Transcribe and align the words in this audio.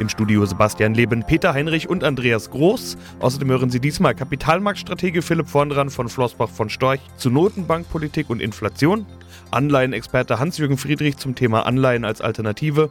Im 0.00 0.08
Studio 0.08 0.46
Sebastian 0.46 0.94
Leben, 0.94 1.24
Peter 1.26 1.52
Heinrich 1.52 1.86
und 1.86 2.04
Andreas 2.04 2.50
Groß. 2.50 2.96
Außerdem 3.18 3.50
hören 3.50 3.68
Sie 3.68 3.80
diesmal 3.80 4.14
Kapitalmarktstratege 4.14 5.20
Philipp 5.20 5.46
Vorndran 5.46 5.90
von 5.90 6.08
Flossbach 6.08 6.48
von 6.48 6.70
Storch 6.70 7.00
zu 7.18 7.28
Notenbankpolitik 7.28 8.30
und 8.30 8.40
Inflation. 8.40 9.04
Anleihenexperte 9.50 10.38
Hans-Jürgen 10.38 10.78
Friedrich 10.78 11.18
zum 11.18 11.34
Thema 11.34 11.66
Anleihen 11.66 12.06
als 12.06 12.22
Alternative, 12.22 12.90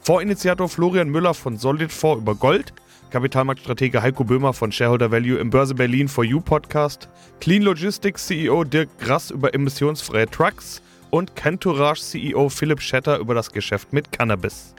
Fondsinitiator 0.00 0.70
Florian 0.70 1.10
Müller 1.10 1.34
von 1.34 1.58
Solid 1.58 1.92
Fonds 1.92 2.22
über 2.22 2.34
Gold, 2.34 2.72
Kapitalmarktstratege 3.10 4.00
Heiko 4.00 4.24
Böhmer 4.24 4.54
von 4.54 4.72
Shareholder 4.72 5.12
Value 5.12 5.38
im 5.38 5.50
Börse 5.50 5.74
Berlin 5.74 6.08
for 6.08 6.24
You 6.24 6.40
Podcast, 6.40 7.10
Clean 7.38 7.60
Logistics 7.60 8.28
CEO 8.28 8.64
Dirk 8.64 8.88
Grass 8.98 9.30
über 9.30 9.52
emissionsfreie 9.52 10.26
Trucks. 10.26 10.80
Und 11.10 11.36
Cantourage 11.36 12.00
CEO 12.00 12.48
Philipp 12.48 12.80
Schetter 12.80 13.18
über 13.18 13.34
das 13.34 13.52
Geschäft 13.52 13.92
mit 13.92 14.10
Cannabis. 14.10 14.74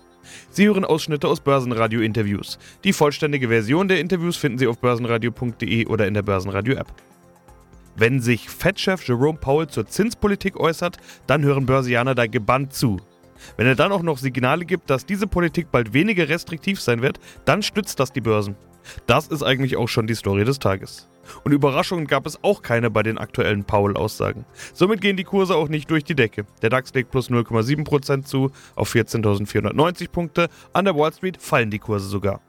Sie 0.49 0.67
hören 0.67 0.85
Ausschnitte 0.85 1.27
aus 1.27 1.41
Börsenradio-Interviews. 1.41 2.59
Die 2.83 2.93
vollständige 2.93 3.47
Version 3.47 3.87
der 3.87 3.99
Interviews 3.99 4.37
finden 4.37 4.57
Sie 4.57 4.67
auf 4.67 4.79
börsenradio.de 4.79 5.85
oder 5.87 6.07
in 6.07 6.13
der 6.13 6.23
Börsenradio-App. 6.23 6.87
Wenn 7.95 8.21
sich 8.21 8.49
Fed-Chef 8.49 9.07
Jerome 9.07 9.39
Powell 9.39 9.67
zur 9.67 9.87
Zinspolitik 9.87 10.59
äußert, 10.59 10.97
dann 11.25 11.43
hören 11.43 11.65
Börsianer 11.65 12.13
da 12.13 12.27
gebannt 12.27 12.73
zu. 12.73 12.97
Wenn 13.55 13.67
er 13.67 13.75
dann 13.75 13.91
auch 13.91 14.03
noch 14.03 14.17
Signale 14.17 14.65
gibt, 14.65 14.89
dass 14.89 15.05
diese 15.05 15.27
Politik 15.27 15.71
bald 15.71 15.93
weniger 15.93 16.29
restriktiv 16.29 16.79
sein 16.79 17.01
wird, 17.01 17.19
dann 17.45 17.63
stützt 17.63 17.99
das 17.99 18.11
die 18.11 18.21
Börsen. 18.21 18.55
Das 19.05 19.27
ist 19.27 19.43
eigentlich 19.43 19.77
auch 19.77 19.87
schon 19.87 20.07
die 20.07 20.15
Story 20.15 20.45
des 20.45 20.59
Tages. 20.59 21.09
Und 21.43 21.51
Überraschungen 21.51 22.07
gab 22.07 22.25
es 22.25 22.43
auch 22.43 22.61
keine 22.61 22.89
bei 22.89 23.03
den 23.03 23.17
aktuellen 23.17 23.63
Powell-Aussagen. 23.63 24.45
Somit 24.73 25.01
gehen 25.01 25.17
die 25.17 25.23
Kurse 25.23 25.55
auch 25.55 25.69
nicht 25.69 25.89
durch 25.91 26.03
die 26.03 26.15
Decke. 26.15 26.45
Der 26.61 26.69
DAX 26.69 26.93
legt 26.93 27.11
plus 27.11 27.29
0,7% 27.29 28.23
zu 28.23 28.51
auf 28.75 28.93
14.490 28.93 30.09
Punkte. 30.09 30.47
An 30.73 30.85
der 30.85 30.95
Wall 30.95 31.13
Street 31.13 31.41
fallen 31.41 31.71
die 31.71 31.79
Kurse 31.79 32.07
sogar. 32.07 32.41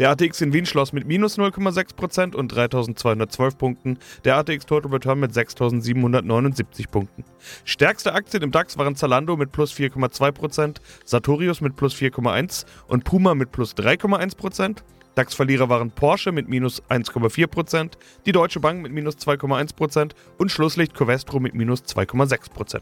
Der 0.00 0.08
ATX 0.08 0.40
in 0.40 0.54
Wien 0.54 0.64
schloss 0.64 0.94
mit 0.94 1.06
minus 1.06 1.38
0,6% 1.38 2.34
und 2.34 2.48
3212 2.48 3.58
Punkten. 3.58 3.98
Der 4.24 4.36
ATX 4.36 4.64
Total 4.64 4.90
Return 4.90 5.20
mit 5.20 5.34
6779 5.34 6.90
Punkten. 6.90 7.22
Stärkste 7.64 8.14
Aktien 8.14 8.42
im 8.42 8.50
DAX 8.50 8.78
waren 8.78 8.96
Zalando 8.96 9.36
mit 9.36 9.52
plus 9.52 9.74
4,2%, 9.74 10.76
Sartorius 11.04 11.60
mit 11.60 11.76
plus 11.76 11.94
4,1% 11.94 12.64
und 12.88 13.04
Puma 13.04 13.34
mit 13.34 13.52
plus 13.52 13.76
3,1%. 13.76 14.78
DAX-Verlierer 15.14 15.68
waren 15.68 15.90
Porsche 15.90 16.32
mit 16.32 16.48
minus 16.48 16.82
1,4%, 16.84 17.92
die 18.26 18.32
Deutsche 18.32 18.60
Bank 18.60 18.82
mit 18.82 18.92
minus 18.92 19.16
2,1% 19.16 20.12
und 20.38 20.50
Schlusslicht 20.50 20.94
Covestro 20.94 21.40
mit 21.40 21.54
minus 21.54 21.82
2,6%. 21.84 22.80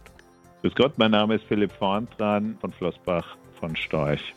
Grüß 0.63 0.75
Gott, 0.75 0.99
mein 0.99 1.13
Name 1.13 1.37
ist 1.37 1.45
Philipp 1.45 1.73
Vorntran 1.73 2.57
von 2.61 2.73
Flossbach 2.73 3.37
von 3.61 3.77
Storch. 3.77 4.35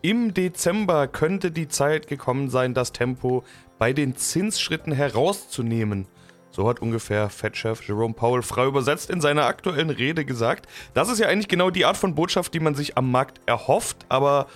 Im 0.00 0.32
Dezember 0.32 1.08
könnte 1.08 1.50
die 1.50 1.68
Zeit 1.68 2.06
gekommen 2.06 2.50
sein, 2.50 2.72
das 2.72 2.92
Tempo 2.92 3.44
bei 3.78 3.92
den 3.92 4.16
Zinsschritten 4.16 4.92
herauszunehmen. 4.92 6.06
So 6.50 6.68
hat 6.68 6.80
ungefähr 6.80 7.28
Fed-Chef 7.28 7.86
Jerome 7.86 8.14
Powell 8.14 8.42
frei 8.42 8.66
übersetzt 8.66 9.10
in 9.10 9.20
seiner 9.20 9.46
aktuellen 9.46 9.90
Rede 9.90 10.24
gesagt. 10.24 10.66
Das 10.94 11.08
ist 11.08 11.18
ja 11.18 11.28
eigentlich 11.28 11.48
genau 11.48 11.70
die 11.70 11.84
Art 11.84 11.96
von 11.96 12.14
Botschaft, 12.14 12.54
die 12.54 12.60
man 12.60 12.74
sich 12.74 12.96
am 12.96 13.10
Markt 13.10 13.40
erhofft, 13.46 14.06
aber 14.08 14.46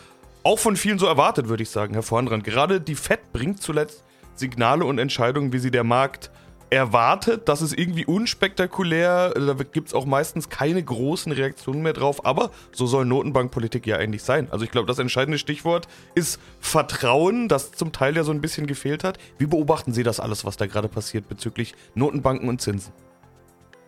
auch 0.45 0.59
von 0.59 0.77
vielen 0.77 0.99
so 0.99 1.07
erwartet, 1.07 1.49
würde 1.49 1.63
ich 1.63 1.71
sagen, 1.71 1.95
Herr 1.95 2.03
Vornrand. 2.03 2.45
Gerade 2.45 2.81
die 2.81 2.95
Fed 2.95 3.33
bringt 3.33 3.63
zuletzt 3.63 4.05
Signale 4.35 4.85
und 4.85 4.99
Entscheidungen, 4.99 5.53
wie 5.53 5.59
sie 5.59 5.71
der 5.71 5.85
Markt 5.85 6.31
erwartet. 6.73 7.49
Das 7.49 7.61
ist 7.61 7.79
irgendwie 7.79 8.07
unspektakulär. 8.07 9.35
Da 9.35 9.55
gibt 9.55 9.89
es 9.89 9.95
auch 9.95 10.07
meistens 10.07 10.49
keine 10.49 10.83
großen 10.83 11.31
Reaktionen 11.31 11.83
mehr 11.83 11.93
drauf. 11.93 12.25
Aber 12.25 12.51
so 12.73 12.87
soll 12.87 13.05
Notenbankpolitik 13.05 13.87
ja 13.87 13.97
eigentlich 13.97 14.23
sein. 14.23 14.49
Also 14.51 14.65
ich 14.65 14.71
glaube, 14.71 14.87
das 14.87 14.99
entscheidende 14.99 15.39
Stichwort 15.39 15.87
ist 16.15 16.41
Vertrauen, 16.61 17.49
das 17.49 17.73
zum 17.73 17.93
Teil 17.93 18.17
ja 18.17 18.25
so 18.25 18.33
ein 18.33 18.41
bisschen 18.41 18.67
gefehlt 18.67 19.05
hat. 19.05 19.19
Wie 19.39 19.47
beobachten 19.47 19.93
Sie 19.93 20.03
das 20.03 20.19
alles, 20.19 20.45
was 20.45 20.57
da 20.57 20.67
gerade 20.67 20.89
passiert 20.89 21.29
bezüglich 21.29 21.75
Notenbanken 21.95 22.49
und 22.49 22.61
Zinsen? 22.61 22.93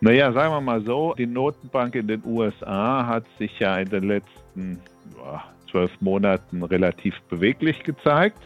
Naja, 0.01 0.31
sagen 0.33 0.53
wir 0.53 0.61
mal 0.61 0.83
so, 0.83 1.15
die 1.17 1.25
Notenbank 1.25 1.95
in 1.95 2.07
den 2.07 2.21
USA 2.23 3.07
hat 3.07 3.25
sich 3.39 3.57
ja 3.59 3.77
in 3.77 3.89
den 3.89 4.03
letzten 4.03 4.79
zwölf 5.75 5.99
Monaten 5.99 6.63
relativ 6.63 7.19
beweglich 7.23 7.83
gezeigt, 7.83 8.39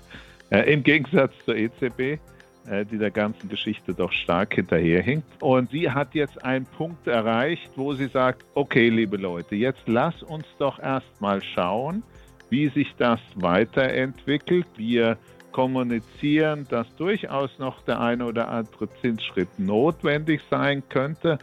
äh, 0.50 0.74
im 0.74 0.82
Gegensatz 0.82 1.32
zur 1.46 1.56
EZB. 1.56 2.20
Äh, 2.68 2.86
die 2.86 2.98
der 2.98 3.10
ganzen 3.10 3.50
Geschichte 3.50 3.94
doch 3.94 4.12
stark 4.12 4.54
hinterherhinkt. 4.54 5.26
Und 5.42 5.72
sie 5.72 5.90
hat 5.90 6.14
jetzt 6.14 6.44
einen 6.44 6.66
Punkt 6.66 7.08
erreicht, 7.08 7.72
wo 7.76 7.94
sie 7.94 8.08
sagt, 8.08 8.46
okay, 8.54 8.90
liebe 8.90 9.18
Leute, 9.18 9.56
jetzt 9.56 9.88
lass 9.88 10.22
uns 10.22 10.46
doch 10.60 10.78
erstmal 10.78 11.42
schauen, 11.42 12.04
wie 12.50 12.68
sich 12.68 12.94
das 12.98 13.20
weiterentwickelt. 13.36 14.68
Wir 14.76 15.18
kommunizieren, 15.52 16.68
dass 16.70 16.94
durchaus 16.98 17.58
noch 17.60 17.82
der 17.84 18.02
eine 18.02 18.26
oder 18.26 18.50
andere 18.50 18.90
Zinsschritt 19.02 19.58
notwendig 19.58 20.42
sein 20.52 20.84
könnte, 20.90 21.40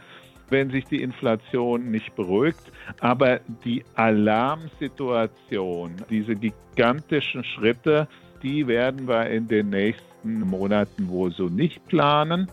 wenn 0.49 0.69
sich 0.69 0.85
die 0.85 1.01
Inflation 1.01 1.91
nicht 1.91 2.15
beruhigt. 2.15 2.71
Aber 2.99 3.39
die 3.63 3.83
Alarmsituation, 3.95 5.95
diese 6.09 6.35
gigantischen 6.35 7.43
Schritte, 7.43 8.07
die 8.43 8.67
werden 8.67 9.07
wir 9.07 9.29
in 9.29 9.47
den 9.47 9.69
nächsten 9.69 10.41
Monaten 10.41 11.09
wohl 11.09 11.31
so 11.31 11.49
nicht 11.49 11.85
planen. 11.87 12.47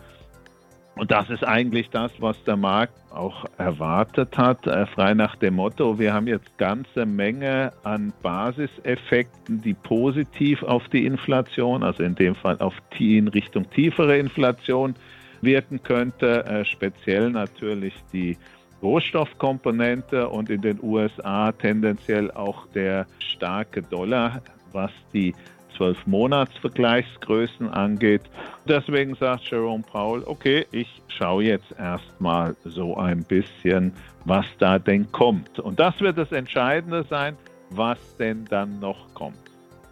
Und 0.95 1.11
das 1.11 1.29
ist 1.29 1.43
eigentlich 1.43 1.89
das, 1.89 2.11
was 2.19 2.41
der 2.45 2.55
Markt 2.55 2.93
auch 3.11 3.45
erwartet 3.57 4.37
hat, 4.37 4.65
äh, 4.65 4.85
frei 4.85 5.13
nach 5.13 5.35
dem 5.35 5.55
Motto, 5.55 5.99
wir 5.99 6.13
haben 6.13 6.27
jetzt 6.27 6.57
ganze 6.57 7.05
Menge 7.05 7.71
an 7.83 8.13
Basiseffekten, 8.21 9.61
die 9.61 9.73
positiv 9.73 10.63
auf 10.63 10.87
die 10.87 11.05
Inflation, 11.05 11.83
also 11.83 12.03
in 12.03 12.15
dem 12.15 12.33
Fall 12.33 12.57
auf 12.59 12.75
die 12.97 13.17
in 13.17 13.27
Richtung 13.27 13.69
tiefere 13.69 14.17
Inflation 14.17 14.95
wirken 15.41 15.81
könnte, 15.83 16.45
äh, 16.45 16.65
speziell 16.65 17.29
natürlich 17.29 17.93
die 18.13 18.37
Rohstoffkomponente 18.81 20.29
und 20.29 20.49
in 20.49 20.61
den 20.61 20.79
USA 20.81 21.51
tendenziell 21.51 22.29
auch 22.31 22.67
der 22.67 23.07
starke 23.19 23.81
Dollar, 23.81 24.41
was 24.71 24.91
die 25.13 25.33
12 25.77 26.05
Monatsvergleichsgrößen 26.07 27.69
angeht. 27.69 28.21
Deswegen 28.67 29.15
sagt 29.15 29.49
Jerome 29.49 29.83
Powell, 29.83 30.23
okay, 30.25 30.65
ich 30.71 30.87
schaue 31.07 31.43
jetzt 31.43 31.73
erstmal 31.77 32.55
so 32.63 32.95
ein 32.97 33.23
bisschen, 33.23 33.93
was 34.25 34.45
da 34.59 34.79
denn 34.79 35.11
kommt. 35.11 35.59
Und 35.59 35.79
das 35.79 35.99
wird 35.99 36.17
das 36.17 36.31
Entscheidende 36.31 37.05
sein, 37.09 37.35
was 37.71 37.97
denn 38.17 38.45
dann 38.45 38.79
noch 38.79 39.13
kommt. 39.13 39.44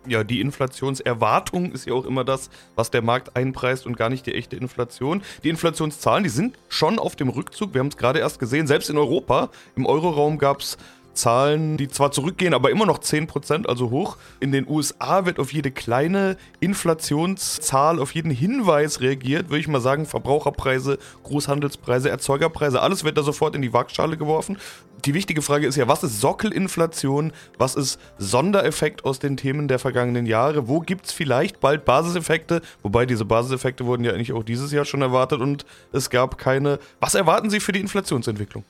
Ja, 0.05 0.23
die 0.25 0.41
Inflationserwartung 0.41 1.71
ist 1.71 1.85
ja 1.87 1.93
auch 1.93 2.05
immer 2.05 2.25
das, 2.25 2.49
was 2.75 2.91
der 2.91 3.01
Markt 3.01 3.37
einpreist 3.37 3.85
und 3.85 3.95
gar 3.95 4.09
nicht 4.09 4.25
die 4.25 4.35
echte 4.35 4.57
Inflation. 4.57 5.23
Die 5.43 5.49
Inflationszahlen, 5.49 6.23
die 6.23 6.29
sind 6.29 6.57
schon 6.67 6.99
auf 6.99 7.15
dem 7.15 7.29
Rückzug. 7.29 7.73
Wir 7.73 7.79
haben 7.79 7.87
es 7.87 7.95
gerade 7.95 8.19
erst 8.19 8.39
gesehen, 8.39 8.67
selbst 8.67 8.89
in 8.89 8.97
Europa. 8.97 9.49
Im 9.77 9.85
Euroraum 9.85 10.37
gab 10.37 10.59
es 10.59 10.77
Zahlen, 11.13 11.77
die 11.77 11.87
zwar 11.87 12.11
zurückgehen, 12.11 12.53
aber 12.53 12.71
immer 12.71 12.85
noch 12.85 12.99
10%, 12.99 13.67
also 13.67 13.89
hoch. 13.89 14.17
In 14.39 14.51
den 14.51 14.67
USA 14.67 15.25
wird 15.25 15.39
auf 15.39 15.53
jede 15.53 15.71
kleine 15.71 16.37
Inflationszahl, 16.59 17.99
auf 17.99 18.13
jeden 18.13 18.31
Hinweis 18.31 19.01
reagiert, 19.01 19.49
würde 19.49 19.59
ich 19.59 19.67
mal 19.67 19.81
sagen, 19.81 20.05
Verbraucherpreise, 20.05 20.97
Großhandelspreise, 21.23 22.09
Erzeugerpreise, 22.09 22.81
alles 22.81 23.03
wird 23.03 23.17
da 23.17 23.23
sofort 23.23 23.55
in 23.55 23.61
die 23.61 23.73
Waagschale 23.73 24.17
geworfen. 24.17 24.57
Die 25.05 25.13
wichtige 25.13 25.41
Frage 25.41 25.67
ist 25.67 25.75
ja, 25.75 25.89
was 25.89 26.03
ist 26.03 26.21
Sockelinflation? 26.21 27.33
Was 27.57 27.75
ist 27.75 27.99
Sondereffekt 28.17 29.03
aus 29.03 29.19
den 29.19 29.35
Themen 29.35 29.67
der 29.67 29.77
vergangenen 29.77 30.25
Jahre? 30.25 30.69
Wo 30.69 30.79
gibt 30.79 31.07
es 31.07 31.11
vielleicht 31.11 31.59
bald 31.59 31.83
Basiseffekte? 31.83 32.61
Wobei 32.83 33.05
diese 33.05 33.25
Basiseffekte 33.25 33.85
wurden 33.85 34.05
ja 34.05 34.13
eigentlich 34.13 34.31
auch 34.31 34.43
dieses 34.43 34.71
Jahr 34.71 34.85
schon 34.85 35.01
erwartet 35.01 35.41
und 35.41 35.65
es 35.91 36.09
gab 36.09 36.37
keine. 36.37 36.79
Was 37.01 37.15
erwarten 37.15 37.49
Sie 37.49 37.59
für 37.59 37.73
die 37.73 37.81
Inflationsentwicklung? 37.81 38.63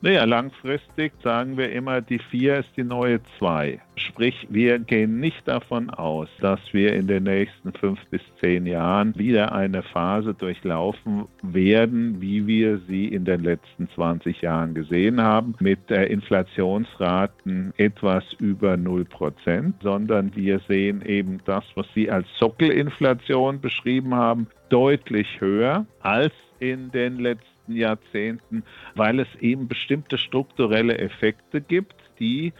Naja, 0.00 0.22
langfristig 0.24 1.12
sagen 1.24 1.56
wir 1.56 1.72
immer, 1.72 2.00
die 2.00 2.20
4 2.20 2.58
ist 2.58 2.70
die 2.76 2.84
neue 2.84 3.20
2. 3.38 3.80
Sprich, 3.96 4.46
wir 4.48 4.78
gehen 4.78 5.18
nicht 5.18 5.48
davon 5.48 5.90
aus, 5.90 6.28
dass 6.40 6.60
wir 6.70 6.92
in 6.92 7.08
den 7.08 7.24
nächsten 7.24 7.72
5 7.72 7.98
bis 8.08 8.20
10 8.40 8.66
Jahren 8.66 9.18
wieder 9.18 9.50
eine 9.52 9.82
Phase 9.82 10.34
durchlaufen 10.34 11.24
werden, 11.42 12.20
wie 12.20 12.46
wir 12.46 12.78
sie 12.86 13.08
in 13.08 13.24
den 13.24 13.42
letzten 13.42 13.88
20 13.90 14.40
Jahren 14.40 14.72
gesehen 14.74 15.20
haben, 15.20 15.56
mit 15.58 15.90
Inflationsraten 15.90 17.74
etwas 17.76 18.22
über 18.38 18.76
0 18.76 19.04
Prozent, 19.04 19.74
sondern 19.82 20.30
wir 20.36 20.60
sehen 20.68 21.02
eben 21.04 21.40
das, 21.44 21.64
was 21.74 21.86
Sie 21.92 22.08
als 22.08 22.28
Sockelinflation 22.38 23.60
beschrieben 23.60 24.14
haben, 24.14 24.46
deutlich 24.68 25.40
höher 25.40 25.86
als 26.02 26.32
in 26.60 26.90
den 26.92 27.18
letzten 27.18 27.47
letzten 27.68 27.76
Jahrzehnten, 27.76 28.64
weil 28.94 29.20
es 29.20 29.28
eben 29.40 29.68
bestimmte 29.68 30.18
strukturelle 30.18 30.98
Effekte 30.98 31.60
gibt, 31.60 31.94
die 32.18 32.52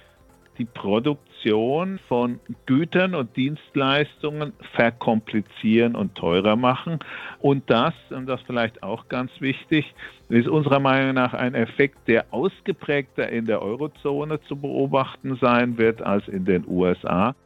die 0.58 0.64
Produktion 0.64 2.00
von 2.08 2.40
Gütern 2.66 3.14
und 3.14 3.36
Dienstleistungen 3.36 4.52
verkomplizieren 4.74 5.94
und 5.94 6.16
teurer 6.16 6.56
machen. 6.56 6.98
Und 7.38 7.70
das, 7.70 7.94
und 8.10 8.26
das 8.26 8.40
vielleicht 8.42 8.82
auch 8.82 9.06
ganz 9.06 9.30
wichtig, 9.38 9.94
ist 10.28 10.48
unserer 10.48 10.80
Meinung 10.80 11.14
nach 11.14 11.32
ein 11.32 11.54
Effekt, 11.54 12.08
der 12.08 12.26
ausgeprägter 12.32 13.28
in 13.28 13.46
der 13.46 13.62
Eurozone 13.62 14.40
zu 14.48 14.56
beobachten 14.56 15.38
sein 15.40 15.78
wird 15.78 16.02
als 16.02 16.26
in 16.26 16.44
den 16.44 16.64
USA. 16.66 17.36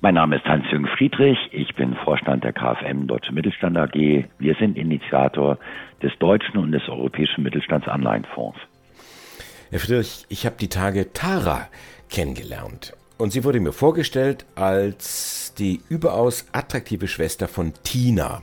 Mein 0.00 0.14
Name 0.14 0.36
ist 0.36 0.44
Hans-Jürgen 0.44 0.86
Friedrich, 0.86 1.38
ich 1.52 1.74
bin 1.74 1.96
Vorstand 2.04 2.44
der 2.44 2.52
KfM 2.52 3.06
Deutsche 3.06 3.32
Mittelstand 3.32 3.76
AG. 3.76 3.94
Wir 4.38 4.54
sind 4.58 4.76
Initiator 4.76 5.58
des 6.02 6.12
deutschen 6.18 6.58
und 6.58 6.72
des 6.72 6.88
europäischen 6.88 7.42
Mittelstandsanleihenfonds. 7.42 8.58
Herr 9.70 9.80
Friedrich, 9.80 10.26
ich 10.28 10.46
habe 10.46 10.56
die 10.60 10.68
Tage 10.68 11.12
Tara 11.12 11.68
kennengelernt. 12.08 12.92
Und 13.18 13.32
sie 13.32 13.44
wurde 13.44 13.60
mir 13.60 13.72
vorgestellt 13.72 14.44
als 14.54 15.54
die 15.58 15.80
überaus 15.88 16.46
attraktive 16.52 17.08
Schwester 17.08 17.48
von 17.48 17.72
Tina. 17.82 18.42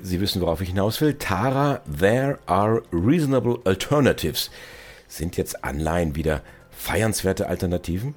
Sie 0.00 0.20
wissen, 0.20 0.40
worauf 0.40 0.60
ich 0.60 0.68
hinaus 0.68 1.00
will. 1.00 1.14
Tara, 1.14 1.80
there 1.98 2.38
are 2.46 2.82
reasonable 2.92 3.58
alternatives. 3.64 4.50
Sind 5.08 5.36
jetzt 5.36 5.64
Anleihen 5.64 6.14
wieder 6.14 6.42
feiernswerte 6.70 7.48
Alternativen? 7.48 8.14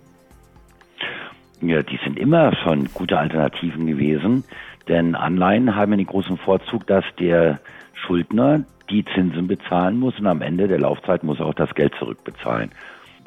Ja, 1.66 1.82
die 1.82 1.98
sind 2.04 2.20
immer 2.20 2.54
schon 2.58 2.90
gute 2.94 3.18
Alternativen 3.18 3.88
gewesen, 3.88 4.44
denn 4.90 5.16
Anleihen 5.16 5.76
haben 5.78 5.96
den 5.96 6.06
großen 6.06 6.38
Vorzug, 6.38 6.86
dass 6.88 7.06
der 7.18 7.62
Schuldner 7.94 8.66
die 8.90 9.06
Zinsen 9.06 9.48
bezahlen 9.48 9.98
muss 9.98 10.20
und 10.20 10.28
am 10.28 10.42
Ende 10.42 10.68
der 10.68 10.80
Laufzeit 10.80 11.24
muss 11.24 11.40
er 11.40 11.46
auch 11.46 11.54
das 11.54 11.74
Geld 11.74 11.94
zurückbezahlen. 11.98 12.72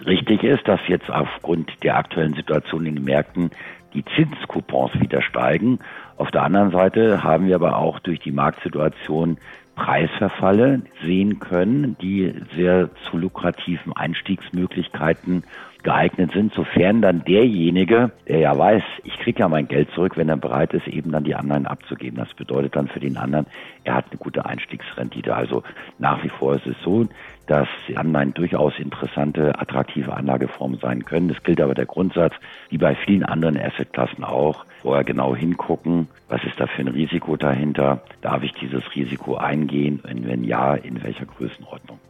Richtig 0.05 0.43
ist, 0.43 0.69
dass 0.69 0.81
jetzt 0.87 1.11
aufgrund 1.11 1.83
der 1.83 1.97
aktuellen 1.97 2.35
Situation 2.35 2.85
in 2.85 2.97
den 2.97 3.05
Märkten 3.05 3.51
die 3.95 4.05
Zinscoupons 4.05 5.01
wieder 5.01 5.23
steigen. 5.23 5.79
Auf 6.19 6.31
der 6.31 6.43
anderen 6.43 6.73
Seite 6.73 7.23
haben 7.23 7.47
wir 7.47 7.55
aber 7.55 7.79
auch 7.79 8.01
durch 8.01 8.21
die 8.21 8.33
Marktsituation 8.33 9.39
Preisverfalle 9.77 10.83
sehen 11.03 11.39
können, 11.39 11.97
die 12.01 12.35
sehr 12.55 12.91
zu 13.09 13.17
lukrativen 13.19 13.95
Einstiegsmöglichkeiten 13.95 15.45
geeignet 15.87 16.33
sind, 16.33 16.53
sofern 16.53 17.01
dann 17.01 17.23
derjenige, 17.25 18.11
der 18.27 18.41
ja 18.41 18.59
weiß, 18.59 18.83
ich 19.05 19.17
kriege 19.21 19.39
ja 19.39 19.49
mein 19.49 19.69
Geld 19.69 19.89
zurück, 19.93 20.17
wenn 20.17 20.29
er 20.29 20.37
bereit 20.37 20.75
ist, 20.75 20.89
eben 20.89 21.13
dann 21.13 21.23
die 21.23 21.37
Anleihen 21.37 21.65
abzugeben. 21.65 22.19
Das 22.19 22.35
bedeutet 22.35 22.75
dann 22.75 22.89
für 22.89 22.99
den 22.99 23.17
anderen, 23.17 23.47
er 23.85 23.95
hat 23.95 24.07
eine 24.11 24.19
gute 24.19 24.45
Einstiegsrendite. 24.45 25.37
Also 25.37 25.63
nach 26.01 26.25
wie 26.25 26.29
vor 26.29 26.57
ist 26.57 26.67
es 26.67 26.75
so, 26.83 27.07
dass 27.47 27.69
Anleihen 27.95 28.35
durchaus 28.35 28.73
interessante, 28.81 29.57
attraktive 29.61 30.13
Anlageformen 30.13 30.81
sein 30.81 31.05
können. 31.05 31.29
Das 31.29 31.41
gilt 31.45 31.61
aber 31.61 31.75
der 31.75 31.87
Grundsatz, 31.87 32.35
wie 32.69 32.79
bei 32.79 32.97
vielen 32.97 33.23
anderen 33.23 33.57
Assetklassen 33.57 34.25
auch, 34.25 34.67
vorher 34.83 35.05
genau 35.05 35.37
hingucken, 35.37 36.09
was 36.29 36.43
ist 36.43 36.59
da 36.59 36.67
für 36.67 36.83
ein 36.83 36.89
Risiko 36.89 37.37
dahinter, 37.37 38.03
darf 38.23 38.43
ich 38.43 38.53
dieses 38.55 38.83
Risiko 38.97 39.37
eingehen 39.37 40.01
und 40.03 40.27
wenn 40.27 40.43
ja, 40.43 40.75
in 40.75 41.01
welcher 41.05 41.27
Größenordnung. 41.27 42.01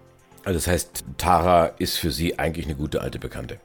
Also 0.45 0.59
das 0.59 0.69
heißt, 0.69 1.05
Tara 1.19 1.73
ist 1.79 1.99
für 1.99 2.11
Sie 2.11 2.39
eigentlich 2.39 2.65
eine 2.65 2.77
gute 2.77 3.03
alte 3.03 3.19
Bekannte. 3.19 3.59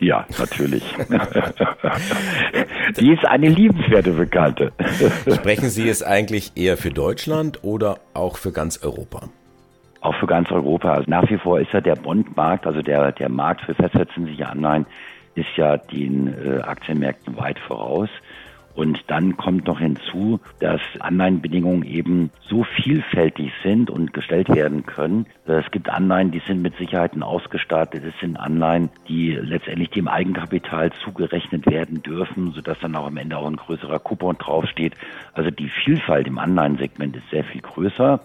Ja, 0.00 0.26
natürlich. 0.38 0.84
Die 3.00 3.12
ist 3.12 3.24
eine 3.24 3.48
liebenswerte 3.48 4.12
Bekannte. 4.12 4.72
Sprechen 5.32 5.70
Sie 5.70 5.88
es 5.88 6.02
eigentlich 6.02 6.52
eher 6.56 6.76
für 6.76 6.90
Deutschland 6.90 7.64
oder 7.64 7.98
auch 8.14 8.36
für 8.36 8.52
ganz 8.52 8.82
Europa? 8.82 9.28
Auch 10.00 10.14
für 10.16 10.26
ganz 10.26 10.52
Europa. 10.52 10.92
Also 10.94 11.10
nach 11.10 11.28
wie 11.28 11.38
vor 11.38 11.58
ist 11.58 11.72
ja 11.72 11.80
der 11.80 11.96
Bondmarkt, 11.96 12.66
also 12.66 12.82
der, 12.82 13.10
der 13.12 13.28
Markt 13.28 13.62
für 13.62 13.74
festverzinsliche 13.74 14.48
Anleihen, 14.48 14.86
ist 15.34 15.56
ja 15.56 15.76
den 15.76 16.28
äh, 16.28 16.60
Aktienmärkten 16.60 17.36
weit 17.36 17.58
voraus. 17.58 18.08
Und 18.78 19.02
dann 19.08 19.36
kommt 19.36 19.66
noch 19.66 19.80
hinzu, 19.80 20.38
dass 20.60 20.80
Anleihenbedingungen 21.00 21.82
eben 21.82 22.30
so 22.48 22.62
vielfältig 22.62 23.50
sind 23.64 23.90
und 23.90 24.12
gestellt 24.12 24.48
werden 24.50 24.86
können. 24.86 25.26
Es 25.46 25.68
gibt 25.72 25.88
Anleihen, 25.88 26.30
die 26.30 26.38
sind 26.46 26.62
mit 26.62 26.76
Sicherheiten 26.76 27.24
ausgestattet. 27.24 28.04
Es 28.04 28.14
sind 28.20 28.36
Anleihen, 28.36 28.88
die 29.08 29.32
letztendlich 29.32 29.90
dem 29.90 30.06
Eigenkapital 30.06 30.92
zugerechnet 31.02 31.66
werden 31.66 32.04
dürfen, 32.04 32.52
sodass 32.52 32.78
dann 32.78 32.94
auch 32.94 33.08
am 33.08 33.16
Ende 33.16 33.36
auch 33.36 33.48
ein 33.48 33.56
größerer 33.56 33.98
Coupon 33.98 34.38
draufsteht. 34.38 34.94
Also 35.32 35.50
die 35.50 35.70
Vielfalt 35.70 36.28
im 36.28 36.38
Anleihensegment 36.38 37.16
ist 37.16 37.28
sehr 37.32 37.42
viel 37.42 37.62
größer. 37.62 38.20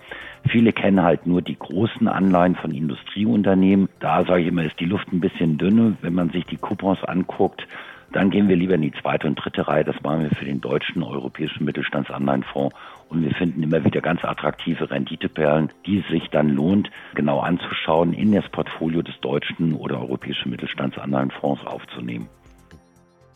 Viele 0.47 0.71
kennen 0.71 1.01
halt 1.01 1.25
nur 1.25 1.41
die 1.41 1.57
großen 1.57 2.07
Anleihen 2.07 2.53
von 2.53 2.69
Industrieunternehmen. 2.69 3.89
Da 3.99 4.23
sage 4.23 4.41
ich 4.41 4.49
immer, 4.49 4.65
ist 4.65 4.79
die 4.79 4.85
Luft 4.85 5.11
ein 5.11 5.19
bisschen 5.19 5.57
dünne. 5.57 5.97
Wenn 6.01 6.13
man 6.13 6.29
sich 6.29 6.45
die 6.45 6.57
Coupons 6.57 7.03
anguckt, 7.03 7.65
dann 8.13 8.29
gehen 8.29 8.47
wir 8.47 8.55
lieber 8.55 8.75
in 8.75 8.81
die 8.81 8.93
zweite 8.93 9.27
und 9.27 9.35
dritte 9.35 9.67
Reihe. 9.67 9.83
Das 9.83 9.95
machen 10.01 10.21
wir 10.21 10.29
für 10.29 10.45
den 10.45 10.61
deutschen 10.61 11.03
europäischen 11.03 11.65
Mittelstandsanleihenfonds. 11.65 12.75
Und 13.09 13.23
wir 13.23 13.33
finden 13.35 13.61
immer 13.61 13.83
wieder 13.83 14.01
ganz 14.01 14.23
attraktive 14.23 14.89
Renditeperlen, 14.89 15.71
die 15.85 15.99
es 15.99 16.07
sich 16.07 16.29
dann 16.31 16.49
lohnt, 16.49 16.89
genau 17.15 17.39
anzuschauen, 17.39 18.13
in 18.13 18.31
das 18.31 18.47
Portfolio 18.49 19.01
des 19.01 19.19
deutschen 19.21 19.73
oder 19.73 19.99
europäischen 19.99 20.49
Mittelstandsanleihenfonds 20.49 21.65
aufzunehmen. 21.65 22.27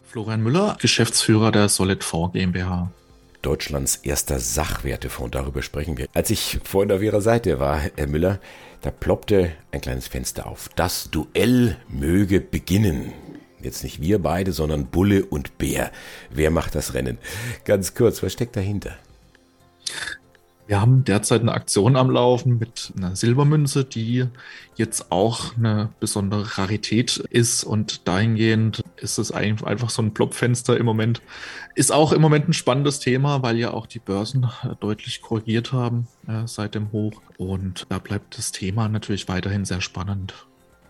Florian 0.03 0.41
Müller, 0.41 0.77
Geschäftsführer 0.79 1.51
der 1.51 1.69
Solid 1.69 2.03
Fonds 2.03 2.33
GmbH. 2.33 2.91
Deutschlands 3.41 3.97
erster 3.97 4.39
Sachwertefonds, 4.39 5.31
darüber 5.31 5.61
sprechen 5.61 5.97
wir. 5.97 6.07
Als 6.13 6.29
ich 6.29 6.59
vorhin 6.63 6.91
auf 6.91 7.01
Ihrer 7.01 7.21
Seite 7.21 7.59
war, 7.59 7.77
Herr 7.77 8.07
Müller, 8.07 8.39
da 8.81 8.91
ploppte 8.91 9.51
ein 9.71 9.81
kleines 9.81 10.07
Fenster 10.07 10.47
auf. 10.47 10.69
Das 10.75 11.09
Duell 11.11 11.77
möge 11.87 12.41
beginnen. 12.41 13.13
Jetzt 13.61 13.83
nicht 13.83 14.01
wir 14.01 14.19
beide, 14.19 14.51
sondern 14.51 14.87
Bulle 14.87 15.25
und 15.25 15.57
Bär. 15.57 15.91
Wer 16.29 16.51
macht 16.51 16.75
das 16.75 16.93
Rennen? 16.93 17.17
Ganz 17.65 17.95
kurz, 17.95 18.21
was 18.21 18.33
steckt 18.33 18.55
dahinter? 18.55 18.97
Wir 20.67 20.81
haben 20.81 21.05
derzeit 21.05 21.39
eine 21.39 21.53
Aktion 21.53 21.95
am 21.95 22.09
Laufen 22.09 22.59
mit 22.59 22.91
einer 22.97 23.15
Silbermünze, 23.15 23.85
die 23.85 24.25
jetzt 24.75 25.13
auch 25.13 25.55
eine 25.55 25.91
besondere 26.01 26.57
Rarität 26.57 27.23
ist 27.29 27.63
und 27.63 28.05
dahingehend 28.05 28.83
ist 28.97 29.17
es 29.17 29.31
einfach 29.31 29.89
so 29.89 30.01
ein 30.01 30.13
Plopfenster 30.13 30.75
im 30.75 30.85
Moment. 30.85 31.21
Ist 31.75 31.93
auch 31.93 32.11
im 32.11 32.21
Moment 32.21 32.49
ein 32.49 32.53
spannendes 32.53 32.99
Thema, 32.99 33.43
weil 33.43 33.57
ja 33.57 33.71
auch 33.71 33.85
die 33.85 33.99
Börsen 33.99 34.51
deutlich 34.81 35.21
korrigiert 35.21 35.71
haben 35.71 36.09
äh, 36.27 36.45
seit 36.47 36.75
dem 36.75 36.91
Hoch 36.91 37.21
und 37.37 37.85
da 37.87 37.97
bleibt 37.97 38.37
das 38.37 38.51
Thema 38.51 38.89
natürlich 38.89 39.29
weiterhin 39.29 39.63
sehr 39.63 39.79
spannend. 39.79 40.33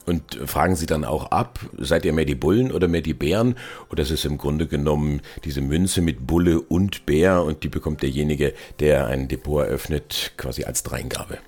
Und 0.07 0.39
fragen 0.45 0.77
Sie 0.77 0.85
dann 0.85 1.03
auch 1.03 1.31
ab, 1.31 1.59
seid 1.77 2.05
ihr 2.05 2.13
mehr 2.13 2.23
die 2.23 2.33
Bullen 2.33 2.71
oder 2.71 2.87
mehr 2.87 3.01
die 3.01 3.13
Bären? 3.13 3.55
Oder 3.91 4.03
ist 4.03 4.11
es 4.11 4.23
im 4.23 4.37
Grunde 4.37 4.65
genommen 4.65 5.21
diese 5.43 5.59
Münze 5.59 6.01
mit 6.01 6.25
Bulle 6.25 6.61
und 6.61 7.05
Bär 7.05 7.43
und 7.43 7.63
die 7.63 7.67
bekommt 7.67 8.01
derjenige, 8.01 8.53
der 8.79 9.07
ein 9.07 9.27
Depot 9.27 9.65
eröffnet, 9.65 10.31
quasi 10.37 10.63
als 10.63 10.83
Dreingabe? 10.83 11.39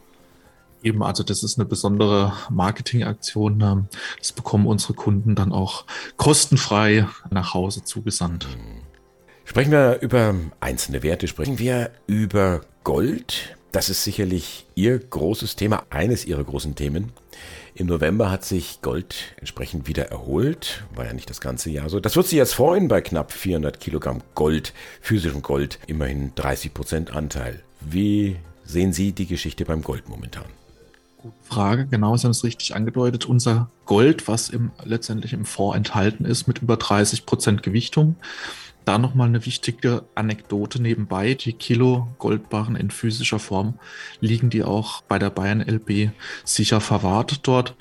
Eben, 0.84 1.04
also 1.04 1.24
das 1.24 1.42
ist 1.42 1.58
eine 1.58 1.66
besondere 1.66 2.34
Marketingaktion. 2.50 3.62
Ähm, 3.62 3.88
das 4.18 4.34
bekommen 4.34 4.68
unsere 4.68 4.94
Kunden 4.94 5.36
dann 5.36 5.54
auch 5.54 5.86
kostenfrei 6.18 7.08
nach 7.32 7.54
Hause 7.54 7.86
zugesandt. 7.86 8.46
Sprechen 9.46 9.72
wir 9.72 10.00
über 10.02 10.36
einzelne 10.60 11.02
Werte, 11.02 11.28
sprechen 11.28 11.60
wir 11.60 11.92
über 12.08 12.62
Gold. 12.84 13.58
Das 13.72 13.90
ist 13.90 14.04
sicherlich 14.04 14.66
Ihr 14.74 14.98
großes 14.98 15.56
Thema, 15.56 15.84
eines 15.92 16.26
Ihrer 16.26 16.44
großen 16.44 16.74
Themen. 16.74 17.12
Im 17.76 17.86
November 17.86 18.32
hat 18.32 18.44
sich 18.44 18.82
Gold 18.82 19.16
entsprechend 19.38 19.88
wieder 19.88 20.06
erholt. 20.06 20.84
War 20.96 21.06
ja 21.06 21.14
nicht 21.14 21.30
das 21.30 21.40
ganze 21.40 21.70
Jahr 21.70 21.88
so. 21.88 22.00
Das 22.00 22.16
wird 22.16 22.26
sich 22.28 22.38
jetzt 22.38 22.56
freuen 22.56 22.88
bei 22.88 23.02
knapp 23.02 23.32
400 23.32 23.80
Kilogramm 23.80 24.22
Gold, 24.34 24.74
physischem 25.02 25.44
Gold, 25.44 25.78
immerhin 25.86 26.32
30 26.34 26.74
Prozent 26.74 27.16
Anteil. 27.16 27.62
Wie 27.80 28.38
sehen 28.66 28.92
Sie 28.92 29.12
die 29.12 29.28
Geschichte 29.28 29.66
beim 29.66 29.84
Gold 29.84 30.10
momentan? 30.10 30.46
Gute 31.18 31.36
Frage, 31.44 31.86
genau, 31.86 32.18
Sie 32.18 32.24
haben 32.24 32.32
es 32.32 32.44
richtig 32.44 32.76
angedeutet. 32.76 33.26
Unser 33.26 33.70
Gold, 33.86 34.28
was 34.28 34.50
im, 34.50 34.72
letztendlich 34.84 35.34
im 35.34 35.46
Fonds 35.46 35.78
enthalten 35.78 36.26
ist, 36.26 36.48
mit 36.48 36.64
über 36.64 36.76
30 36.76 37.28
Prozent 37.28 37.62
Gewichtung, 37.62 38.16
da 38.86 38.98
nochmal 38.98 39.28
eine 39.28 39.46
wichtige 39.46 40.06
Anekdote 40.16 40.82
nebenbei. 40.82 41.34
Die 41.34 41.54
Kilo 41.54 42.08
Goldbarren 42.18 42.76
in 42.76 42.92
physischer 42.92 43.40
Form 43.40 43.80
liegen 44.20 44.50
die 44.50 44.64
auch 44.64 45.02
bei 45.02 45.20
der 45.20 45.30
Bayern 45.30 45.62
LB 45.62 46.12
sicher 46.44 46.82
verwahrt 46.82 47.48
dort. 47.48 47.76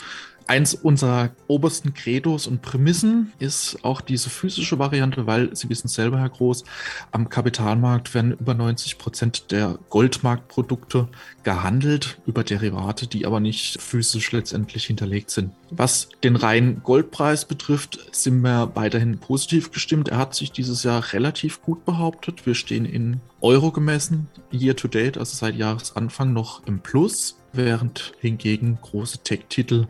Eins 0.49 0.73
unserer 0.73 1.33
obersten 1.47 1.93
Credos 1.93 2.47
und 2.47 2.63
Prämissen 2.63 3.35
ist 3.39 3.85
auch 3.85 4.01
diese 4.01 4.31
physische 4.31 4.79
Variante, 4.79 5.27
weil 5.27 5.55
Sie 5.55 5.69
wissen 5.69 5.89
selber, 5.89 6.19
Herr 6.21 6.31
Groß, 6.31 6.65
am 7.13 7.29
Kapitalmarkt 7.29 8.15
werden 8.15 8.33
über 8.33 8.55
90 8.55 8.97
Prozent 8.97 9.51
der 9.51 9.79
Goldmarktprodukte 9.91 11.09
gehandelt 11.43 12.19
über 12.25 12.45
Derivate, 12.45 13.07
die 13.07 13.27
aber 13.27 13.41
nicht 13.41 13.79
physisch 13.79 14.33
letztendlich 14.33 14.87
hinterlegt 14.87 15.31
sind. 15.31 15.53
Was 15.69 16.09
den 16.25 16.35
reinen 16.35 16.83
Goldpreis 16.83 17.45
betrifft, 17.45 17.99
sind 18.13 18.41
wir 18.41 18.73
weiterhin 18.75 19.19
positiv 19.19 19.71
gestimmt. 19.71 20.09
Er 20.09 20.17
hat 20.17 20.35
sich 20.35 20.51
dieses 20.51 20.83
Jahr 20.83 21.13
relativ 21.13 21.61
gut 21.61 21.85
behauptet. 21.85 22.47
Wir 22.47 22.55
stehen 22.55 22.87
in 22.87 23.21
Euro 23.43 23.71
gemessen, 23.71 24.29
year 24.51 24.75
to 24.75 24.89
date, 24.89 25.19
also 25.19 25.37
seit 25.37 25.57
Jahresanfang 25.57 26.33
noch 26.33 26.67
im 26.67 26.81
Plus, 26.81 27.37
während 27.53 28.15
hingegen 28.21 28.79
große 28.81 29.19
Tech-Titel 29.19 29.87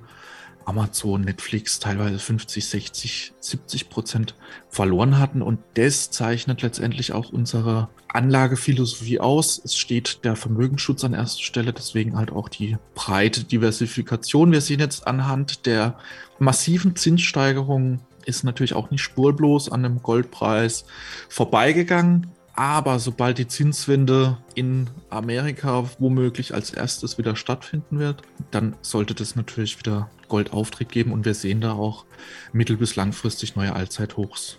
Amazon, 0.68 1.22
Netflix 1.22 1.80
teilweise 1.80 2.18
50, 2.18 2.66
60, 2.66 3.32
70 3.40 3.88
Prozent 3.88 4.34
verloren 4.68 5.18
hatten. 5.18 5.40
Und 5.40 5.60
das 5.74 6.10
zeichnet 6.10 6.62
letztendlich 6.62 7.12
auch 7.12 7.32
unsere 7.32 7.88
Anlagephilosophie 8.08 9.18
aus. 9.18 9.60
Es 9.64 9.76
steht 9.76 10.24
der 10.24 10.36
Vermögensschutz 10.36 11.04
an 11.04 11.14
erster 11.14 11.42
Stelle, 11.42 11.72
deswegen 11.72 12.16
halt 12.16 12.30
auch 12.30 12.48
die 12.48 12.76
breite 12.94 13.44
Diversifikation. 13.44 14.52
Wir 14.52 14.60
sehen 14.60 14.80
jetzt 14.80 15.06
anhand 15.06 15.66
der 15.66 15.98
massiven 16.38 16.94
Zinssteigerungen 16.96 18.00
ist 18.26 18.44
natürlich 18.44 18.74
auch 18.74 18.90
nicht 18.90 19.00
spurlos 19.00 19.72
an 19.72 19.82
dem 19.82 20.02
Goldpreis 20.02 20.84
vorbeigegangen. 21.30 22.26
Aber 22.58 22.98
sobald 22.98 23.38
die 23.38 23.46
Zinswende 23.46 24.36
in 24.56 24.90
Amerika 25.10 25.84
womöglich 26.00 26.54
als 26.54 26.70
erstes 26.70 27.16
wieder 27.16 27.36
stattfinden 27.36 28.00
wird, 28.00 28.22
dann 28.50 28.74
sollte 28.82 29.14
das 29.14 29.36
natürlich 29.36 29.78
wieder 29.78 30.10
Goldauftritt 30.26 30.88
geben 30.88 31.12
und 31.12 31.24
wir 31.24 31.34
sehen 31.34 31.60
da 31.60 31.74
auch 31.74 32.04
mittel- 32.52 32.76
bis 32.76 32.96
langfristig 32.96 33.54
neue 33.54 33.76
Allzeithochs. 33.76 34.58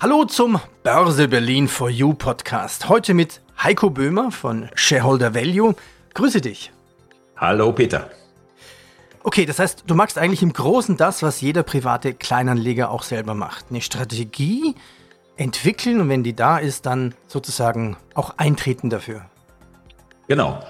Hallo 0.00 0.24
zum 0.24 0.58
Börse 0.82 1.28
Berlin 1.28 1.68
for 1.68 1.88
You 1.88 2.14
Podcast. 2.14 2.88
Heute 2.88 3.14
mit 3.14 3.40
Heiko 3.62 3.90
Böhmer 3.90 4.32
von 4.32 4.68
Shareholder 4.74 5.32
Value. 5.32 5.76
Grüße 6.14 6.40
dich. 6.40 6.72
Hallo 7.36 7.70
Peter. 7.70 8.10
Okay, 9.22 9.46
das 9.46 9.60
heißt, 9.60 9.84
du 9.86 9.94
magst 9.94 10.18
eigentlich 10.18 10.42
im 10.42 10.52
Großen 10.52 10.96
das, 10.96 11.22
was 11.22 11.40
jeder 11.40 11.62
private 11.62 12.12
Kleinanleger 12.12 12.90
auch 12.90 13.04
selber 13.04 13.34
macht. 13.34 13.66
Eine 13.70 13.82
Strategie, 13.82 14.74
entwickeln 15.36 16.00
und 16.00 16.08
wenn 16.08 16.22
die 16.22 16.34
da 16.34 16.58
ist, 16.58 16.86
dann 16.86 17.14
sozusagen 17.28 17.96
auch 18.14 18.38
eintreten 18.38 18.90
dafür. 18.90 19.26
Genau. 20.28 20.60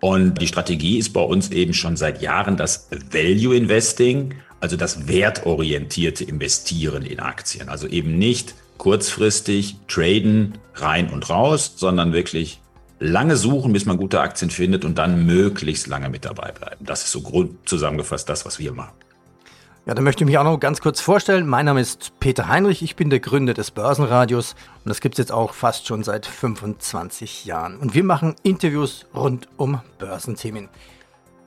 Und 0.00 0.40
die 0.40 0.46
Strategie 0.46 0.98
ist 0.98 1.12
bei 1.12 1.22
uns 1.22 1.50
eben 1.50 1.72
schon 1.72 1.96
seit 1.96 2.20
Jahren 2.20 2.56
das 2.56 2.88
Value 3.10 3.56
Investing, 3.56 4.34
also 4.60 4.76
das 4.76 5.08
wertorientierte 5.08 6.24
Investieren 6.24 7.04
in 7.04 7.20
Aktien. 7.20 7.68
Also 7.68 7.86
eben 7.86 8.18
nicht 8.18 8.54
kurzfristig 8.78 9.76
traden, 9.88 10.58
rein 10.74 11.10
und 11.10 11.30
raus, 11.30 11.74
sondern 11.76 12.12
wirklich 12.12 12.60
lange 12.98 13.36
suchen, 13.36 13.72
bis 13.72 13.86
man 13.86 13.96
gute 13.96 14.20
Aktien 14.20 14.50
findet 14.50 14.84
und 14.84 14.96
dann 14.98 15.24
möglichst 15.26 15.86
lange 15.86 16.08
mit 16.08 16.24
dabei 16.24 16.52
bleiben. 16.52 16.84
Das 16.84 17.04
ist 17.04 17.12
so 17.12 17.22
grund 17.22 17.68
zusammengefasst 17.68 18.28
das, 18.28 18.44
was 18.44 18.58
wir 18.58 18.72
machen. 18.72 18.94
Ja, 19.86 19.94
dann 19.94 20.02
möchte 20.02 20.24
ich 20.24 20.26
mich 20.26 20.36
auch 20.36 20.42
noch 20.42 20.58
ganz 20.58 20.80
kurz 20.80 21.00
vorstellen. 21.00 21.46
Mein 21.46 21.66
Name 21.66 21.80
ist 21.80 22.18
Peter 22.18 22.48
Heinrich, 22.48 22.82
ich 22.82 22.96
bin 22.96 23.08
der 23.08 23.20
Gründer 23.20 23.54
des 23.54 23.70
Börsenradios 23.70 24.56
und 24.84 24.88
das 24.88 25.00
gibt 25.00 25.14
es 25.14 25.18
jetzt 25.18 25.30
auch 25.30 25.54
fast 25.54 25.86
schon 25.86 26.02
seit 26.02 26.26
25 26.26 27.44
Jahren. 27.44 27.76
Und 27.76 27.94
wir 27.94 28.02
machen 28.02 28.34
Interviews 28.42 29.06
rund 29.14 29.46
um 29.56 29.80
Börsenthemen. 30.00 30.68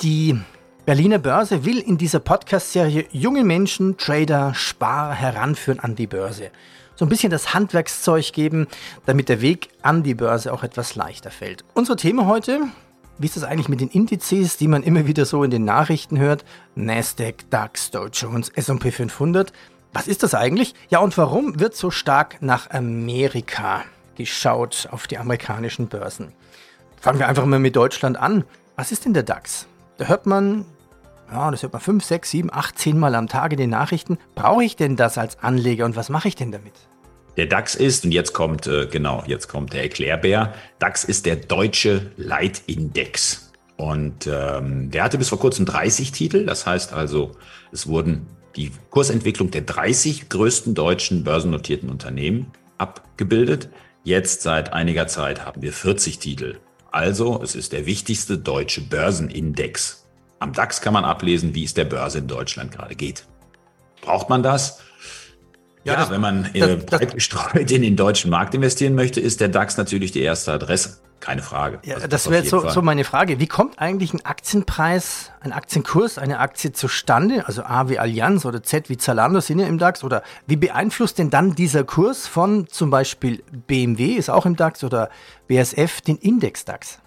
Die 0.01 0.39
Berliner 0.85 1.19
Börse 1.19 1.65
will 1.65 1.79
in 1.79 1.97
dieser 1.97 2.21
Podcast-Serie 2.21 3.07
junge 3.11 3.43
Menschen, 3.43 3.97
Trader, 3.97 4.53
Sparer 4.53 5.15
heranführen 5.15 5.81
an 5.81 5.95
die 5.95 6.07
Börse. 6.07 6.49
So 6.95 7.03
ein 7.03 7.09
bisschen 7.09 7.31
das 7.31 7.53
Handwerkszeug 7.53 8.31
geben, 8.31 8.67
damit 9.05 9.27
der 9.27 9.41
Weg 9.41 9.67
an 9.81 10.01
die 10.01 10.15
Börse 10.15 10.53
auch 10.53 10.63
etwas 10.63 10.95
leichter 10.95 11.29
fällt. 11.29 11.65
Unser 11.73 11.97
Thema 11.97 12.25
heute, 12.25 12.69
wie 13.19 13.25
ist 13.25 13.35
das 13.35 13.43
eigentlich 13.43 13.69
mit 13.69 13.81
den 13.81 13.89
Indizes, 13.89 14.57
die 14.57 14.67
man 14.69 14.81
immer 14.81 15.05
wieder 15.05 15.25
so 15.25 15.43
in 15.43 15.51
den 15.51 15.65
Nachrichten 15.65 16.17
hört? 16.17 16.45
Nasdaq, 16.75 17.49
DAX, 17.49 17.91
Dow 17.91 18.07
Jones, 18.07 18.49
S&P 18.49 18.91
500. 18.91 19.51
Was 19.91 20.07
ist 20.07 20.23
das 20.23 20.33
eigentlich? 20.33 20.73
Ja, 20.89 20.99
und 20.99 21.17
warum 21.17 21.59
wird 21.59 21.75
so 21.75 21.91
stark 21.91 22.41
nach 22.41 22.69
Amerika 22.69 23.83
geschaut 24.15 24.87
auf 24.91 25.07
die 25.07 25.17
amerikanischen 25.17 25.87
Börsen? 25.87 26.31
Fangen 27.01 27.19
wir 27.19 27.27
einfach 27.27 27.45
mal 27.45 27.59
mit 27.59 27.75
Deutschland 27.75 28.17
an. 28.17 28.45
Was 28.75 28.91
ist 28.93 29.03
denn 29.03 29.13
der 29.13 29.23
DAX? 29.23 29.67
Da 29.97 30.05
hört 30.05 30.25
man, 30.25 30.63
ja, 31.29 31.51
das 31.51 31.63
hört 31.63 31.73
man 31.73 31.81
5, 31.81 32.03
6, 32.03 32.29
7, 32.29 32.53
8, 32.53 32.77
10 32.77 32.97
Mal 32.97 33.15
am 33.15 33.27
Tag 33.27 33.51
in 33.51 33.57
den 33.57 33.69
Nachrichten. 33.69 34.17
Brauche 34.35 34.63
ich 34.63 34.77
denn 34.77 34.95
das 34.95 35.17
als 35.17 35.39
Anleger 35.43 35.83
und 35.83 35.97
was 35.97 36.09
mache 36.09 36.29
ich 36.29 36.35
denn 36.35 36.51
damit? 36.53 36.73
Der 37.37 37.45
DAX 37.45 37.75
ist, 37.75 38.05
und 38.05 38.11
jetzt 38.11 38.33
kommt, 38.33 38.67
äh, 38.67 38.87
genau, 38.87 39.23
jetzt 39.27 39.47
kommt 39.47 39.73
der 39.73 39.83
Erklärbär, 39.83 40.53
DAX 40.79 41.03
ist 41.03 41.25
der 41.25 41.37
deutsche 41.37 42.11
Leitindex. 42.17 43.51
Und 43.77 44.27
ähm, 44.27 44.91
der 44.91 45.03
hatte 45.03 45.17
bis 45.17 45.29
vor 45.29 45.39
kurzem 45.39 45.65
30 45.65 46.11
Titel. 46.11 46.45
Das 46.45 46.65
heißt 46.65 46.91
also, 46.91 47.31
es 47.71 47.87
wurden 47.87 48.27
die 48.57 48.71
Kursentwicklung 48.89 49.51
der 49.51 49.61
30 49.61 50.27
größten 50.27 50.75
deutschen 50.75 51.23
börsennotierten 51.23 51.89
Unternehmen 51.89 52.51
abgebildet. 52.77 53.69
Jetzt 54.03 54.41
seit 54.41 54.73
einiger 54.73 55.07
Zeit 55.07 55.45
haben 55.45 55.61
wir 55.61 55.71
40 55.71 56.19
Titel. 56.19 56.59
Also 56.91 57.41
es 57.41 57.55
ist 57.55 57.71
der 57.71 57.85
wichtigste 57.85 58.37
deutsche 58.37 58.81
Börsenindex. 58.81 60.07
Am 60.39 60.53
DAX 60.53 60.81
kann 60.81 60.93
man 60.93 61.05
ablesen, 61.05 61.53
wie 61.55 61.63
es 61.63 61.73
der 61.73 61.85
Börse 61.85 62.19
in 62.19 62.27
Deutschland 62.27 62.71
gerade 62.71 62.95
geht. 62.95 63.25
Braucht 64.01 64.29
man 64.29 64.43
das? 64.43 64.81
Ja, 65.89 65.95
ja 65.95 65.99
das, 66.01 66.11
wenn 66.11 66.21
man 66.21 66.49
äh, 66.53 66.75
breit 66.75 67.13
gestreut 67.13 67.71
in 67.71 67.81
den 67.81 67.95
deutschen 67.95 68.31
Markt 68.31 68.53
investieren 68.53 68.95
möchte, 68.95 69.19
ist 69.19 69.41
der 69.41 69.49
DAX 69.49 69.77
natürlich 69.77 70.11
die 70.11 70.21
erste 70.21 70.53
Adresse. 70.53 70.97
Keine 71.19 71.41
Frage. 71.41 71.79
Ja, 71.83 71.95
also 71.95 72.07
das, 72.07 72.23
das 72.23 72.31
wäre 72.31 72.45
so, 72.45 72.69
so 72.69 72.81
meine 72.81 73.03
Frage. 73.03 73.39
Wie 73.39 73.47
kommt 73.47 73.77
eigentlich 73.79 74.13
ein 74.13 74.25
Aktienpreis, 74.25 75.31
ein 75.41 75.51
Aktienkurs, 75.51 76.17
eine 76.17 76.39
Aktie 76.39 76.71
zustande? 76.71 77.45
Also 77.45 77.63
A 77.63 77.89
wie 77.89 77.99
Allianz 77.99 78.45
oder 78.45 78.63
Z 78.63 78.89
wie 78.89 78.97
Zalando 78.97 79.41
sind 79.41 79.59
ja 79.59 79.67
im 79.67 79.77
DAX. 79.77 80.03
Oder 80.03 80.23
wie 80.47 80.55
beeinflusst 80.55 81.19
denn 81.19 81.29
dann 81.29 81.55
dieser 81.55 81.83
Kurs 81.83 82.25
von 82.25 82.67
zum 82.67 82.89
Beispiel 82.89 83.43
BMW, 83.67 84.13
ist 84.13 84.29
auch 84.29 84.45
im 84.45 84.55
DAX, 84.55 84.83
oder 84.83 85.09
BSF 85.47 85.99
den 86.01 86.17
Index 86.17 86.63
DAX? 86.63 86.99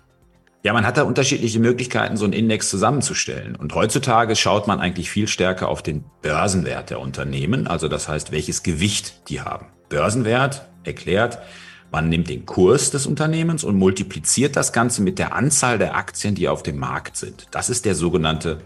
Ja, 0.64 0.72
man 0.72 0.86
hat 0.86 0.96
da 0.96 1.02
unterschiedliche 1.02 1.58
Möglichkeiten, 1.58 2.16
so 2.16 2.24
einen 2.24 2.34
Index 2.34 2.70
zusammenzustellen. 2.70 3.56
Und 3.56 3.74
heutzutage 3.74 4.36
schaut 4.36 4.68
man 4.68 4.78
eigentlich 4.78 5.10
viel 5.10 5.26
stärker 5.26 5.68
auf 5.68 5.82
den 5.82 6.04
Börsenwert 6.22 6.90
der 6.90 7.00
Unternehmen, 7.00 7.66
also 7.66 7.88
das 7.88 8.08
heißt, 8.08 8.30
welches 8.30 8.62
Gewicht 8.62 9.28
die 9.28 9.40
haben. 9.40 9.66
Börsenwert 9.88 10.68
erklärt, 10.84 11.38
man 11.90 12.08
nimmt 12.08 12.30
den 12.30 12.46
Kurs 12.46 12.92
des 12.92 13.06
Unternehmens 13.06 13.64
und 13.64 13.76
multipliziert 13.76 14.54
das 14.54 14.72
Ganze 14.72 15.02
mit 15.02 15.18
der 15.18 15.34
Anzahl 15.34 15.78
der 15.78 15.96
Aktien, 15.96 16.36
die 16.36 16.48
auf 16.48 16.62
dem 16.62 16.78
Markt 16.78 17.16
sind. 17.16 17.48
Das 17.50 17.68
ist 17.68 17.84
der 17.84 17.96
sogenannte, 17.96 18.60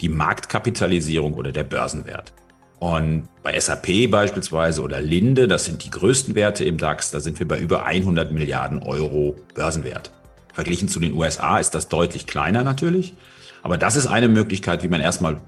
die 0.00 0.08
Marktkapitalisierung 0.08 1.34
oder 1.34 1.52
der 1.52 1.64
Börsenwert. 1.64 2.32
Und 2.78 3.28
bei 3.42 3.60
SAP 3.60 4.10
beispielsweise 4.10 4.82
oder 4.82 5.02
Linde, 5.02 5.46
das 5.46 5.66
sind 5.66 5.84
die 5.84 5.90
größten 5.90 6.34
Werte 6.34 6.64
im 6.64 6.78
DAX, 6.78 7.10
da 7.10 7.20
sind 7.20 7.38
wir 7.38 7.46
bei 7.46 7.60
über 7.60 7.84
100 7.84 8.32
Milliarden 8.32 8.82
Euro 8.82 9.36
Börsenwert. 9.54 10.10
Verglichen 10.52 10.88
zu 10.88 11.00
den 11.00 11.14
USA 11.14 11.58
ist 11.58 11.74
das 11.74 11.88
deutlich 11.88 12.26
kleiner 12.26 12.62
natürlich. 12.64 13.14
Aber 13.62 13.78
das 13.78 13.96
ist 13.96 14.06
eine 14.06 14.28
Möglichkeit, 14.28 14.82
wie 14.82 14.88
man 14.88 15.00
erstmal 15.00 15.40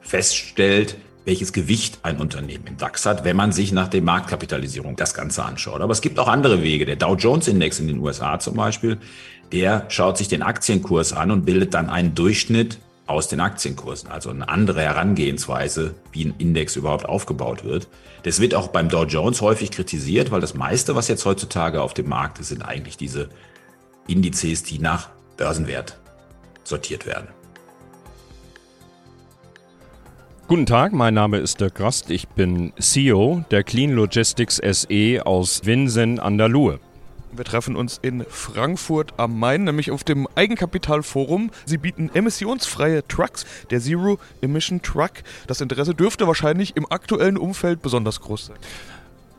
feststellt, 0.00 0.96
welches 1.24 1.52
Gewicht 1.52 1.98
ein 2.02 2.16
Unternehmen 2.16 2.66
im 2.66 2.76
DAX 2.78 3.04
hat, 3.04 3.24
wenn 3.24 3.36
man 3.36 3.52
sich 3.52 3.70
nach 3.70 3.88
der 3.88 4.00
Marktkapitalisierung 4.00 4.96
das 4.96 5.12
Ganze 5.12 5.44
anschaut. 5.44 5.82
Aber 5.82 5.92
es 5.92 6.00
gibt 6.00 6.18
auch 6.18 6.28
andere 6.28 6.62
Wege. 6.62 6.86
Der 6.86 6.96
Dow 6.96 7.14
Jones 7.14 7.48
Index 7.48 7.78
in 7.78 7.86
den 7.86 7.98
USA 7.98 8.38
zum 8.38 8.54
Beispiel, 8.54 8.98
der 9.52 9.84
schaut 9.88 10.16
sich 10.16 10.28
den 10.28 10.42
Aktienkurs 10.42 11.12
an 11.12 11.30
und 11.30 11.44
bildet 11.44 11.74
dann 11.74 11.90
einen 11.90 12.14
Durchschnitt 12.14 12.78
aus 13.06 13.28
den 13.28 13.40
Aktienkursen, 13.40 14.10
also 14.10 14.30
eine 14.30 14.48
andere 14.48 14.82
Herangehensweise, 14.82 15.94
wie 16.12 16.26
ein 16.26 16.34
Index 16.38 16.76
überhaupt 16.76 17.06
aufgebaut 17.06 17.64
wird. 17.64 17.88
Das 18.22 18.40
wird 18.40 18.54
auch 18.54 18.68
beim 18.68 18.88
Dow 18.88 19.04
Jones 19.04 19.40
häufig 19.40 19.70
kritisiert, 19.70 20.30
weil 20.30 20.40
das 20.40 20.54
meiste, 20.54 20.94
was 20.94 21.08
jetzt 21.08 21.24
heutzutage 21.24 21.82
auf 21.82 21.94
dem 21.94 22.08
Markt 22.08 22.38
ist, 22.38 22.48
sind 22.48 22.62
eigentlich 22.62 22.96
diese 22.96 23.28
Indizes, 24.08 24.62
die 24.64 24.78
nach 24.78 25.10
Börsenwert 25.36 25.98
sortiert 26.64 27.06
werden. 27.06 27.28
Guten 30.48 30.64
Tag, 30.64 30.94
mein 30.94 31.12
Name 31.12 31.36
ist 31.38 31.60
Dirk 31.60 31.78
Rast. 31.78 32.10
Ich 32.10 32.26
bin 32.26 32.72
CEO 32.78 33.44
der 33.50 33.62
Clean 33.62 33.92
Logistics 33.92 34.56
SE 34.56 35.26
aus 35.26 35.66
Winsen 35.66 36.18
an 36.18 36.38
der 36.38 36.48
Luhe. 36.48 36.80
Wir 37.32 37.44
treffen 37.44 37.76
uns 37.76 37.98
in 38.00 38.24
Frankfurt 38.26 39.12
am 39.18 39.38
Main, 39.38 39.64
nämlich 39.64 39.90
auf 39.90 40.04
dem 40.04 40.26
Eigenkapitalforum. 40.34 41.50
Sie 41.66 41.76
bieten 41.76 42.10
emissionsfreie 42.14 43.06
Trucks, 43.06 43.44
der 43.70 43.80
Zero 43.80 44.18
Emission 44.40 44.80
Truck. 44.80 45.12
Das 45.46 45.60
Interesse 45.60 45.94
dürfte 45.94 46.26
wahrscheinlich 46.26 46.76
im 46.76 46.90
aktuellen 46.90 47.36
Umfeld 47.36 47.82
besonders 47.82 48.20
groß 48.20 48.46
sein. 48.46 48.56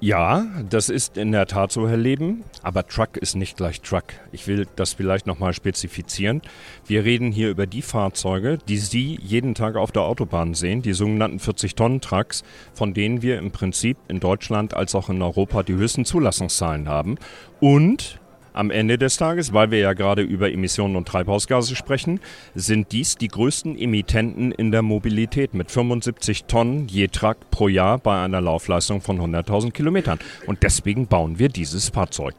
Ja, 0.01 0.45
das 0.69 0.87
ist 0.87 1.17
in 1.17 1.33
der 1.33 1.45
Tat 1.45 1.73
so, 1.73 1.89
Herr 1.89 1.97
Leben. 1.97 2.45
Aber 2.63 2.87
Truck 2.87 3.17
ist 3.17 3.35
nicht 3.35 3.57
gleich 3.57 3.81
Truck. 3.81 4.05
Ich 4.31 4.47
will 4.47 4.65
das 4.77 4.93
vielleicht 4.93 5.27
nochmal 5.27 5.53
spezifizieren. 5.53 6.41
Wir 6.85 7.03
reden 7.03 7.33
hier 7.33 7.49
über 7.49 7.67
die 7.67 7.81
Fahrzeuge, 7.81 8.59
die 8.69 8.77
Sie 8.77 9.19
jeden 9.21 9.55
Tag 9.55 9.75
auf 9.75 9.91
der 9.91 10.03
Autobahn 10.03 10.53
sehen, 10.53 10.81
die 10.81 10.93
sogenannten 10.93 11.39
40-Tonnen-Trucks, 11.39 12.43
von 12.73 12.93
denen 12.93 13.21
wir 13.21 13.39
im 13.39 13.51
Prinzip 13.51 13.97
in 14.07 14.21
Deutschland 14.21 14.73
als 14.73 14.95
auch 14.95 15.09
in 15.09 15.21
Europa 15.21 15.63
die 15.63 15.73
höchsten 15.73 16.05
Zulassungszahlen 16.05 16.87
haben. 16.87 17.17
Und 17.59 18.21
am 18.53 18.71
Ende 18.71 18.97
des 18.97 19.17
Tages, 19.17 19.53
weil 19.53 19.71
wir 19.71 19.79
ja 19.79 19.93
gerade 19.93 20.21
über 20.21 20.51
Emissionen 20.51 20.95
und 20.95 21.07
Treibhausgase 21.07 21.75
sprechen, 21.75 22.19
sind 22.55 22.91
dies 22.91 23.15
die 23.15 23.27
größten 23.27 23.77
Emittenten 23.77 24.51
in 24.51 24.71
der 24.71 24.81
Mobilität 24.81 25.53
mit 25.53 25.71
75 25.71 26.45
Tonnen 26.45 26.87
je 26.87 27.07
Truck 27.07 27.37
pro 27.51 27.67
Jahr 27.67 27.97
bei 27.97 28.21
einer 28.21 28.41
Laufleistung 28.41 29.01
von 29.01 29.19
100.000 29.19 29.71
Kilometern. 29.71 30.19
Und 30.45 30.63
deswegen 30.63 31.07
bauen 31.07 31.39
wir 31.39 31.49
dieses 31.49 31.89
Fahrzeug. 31.89 32.35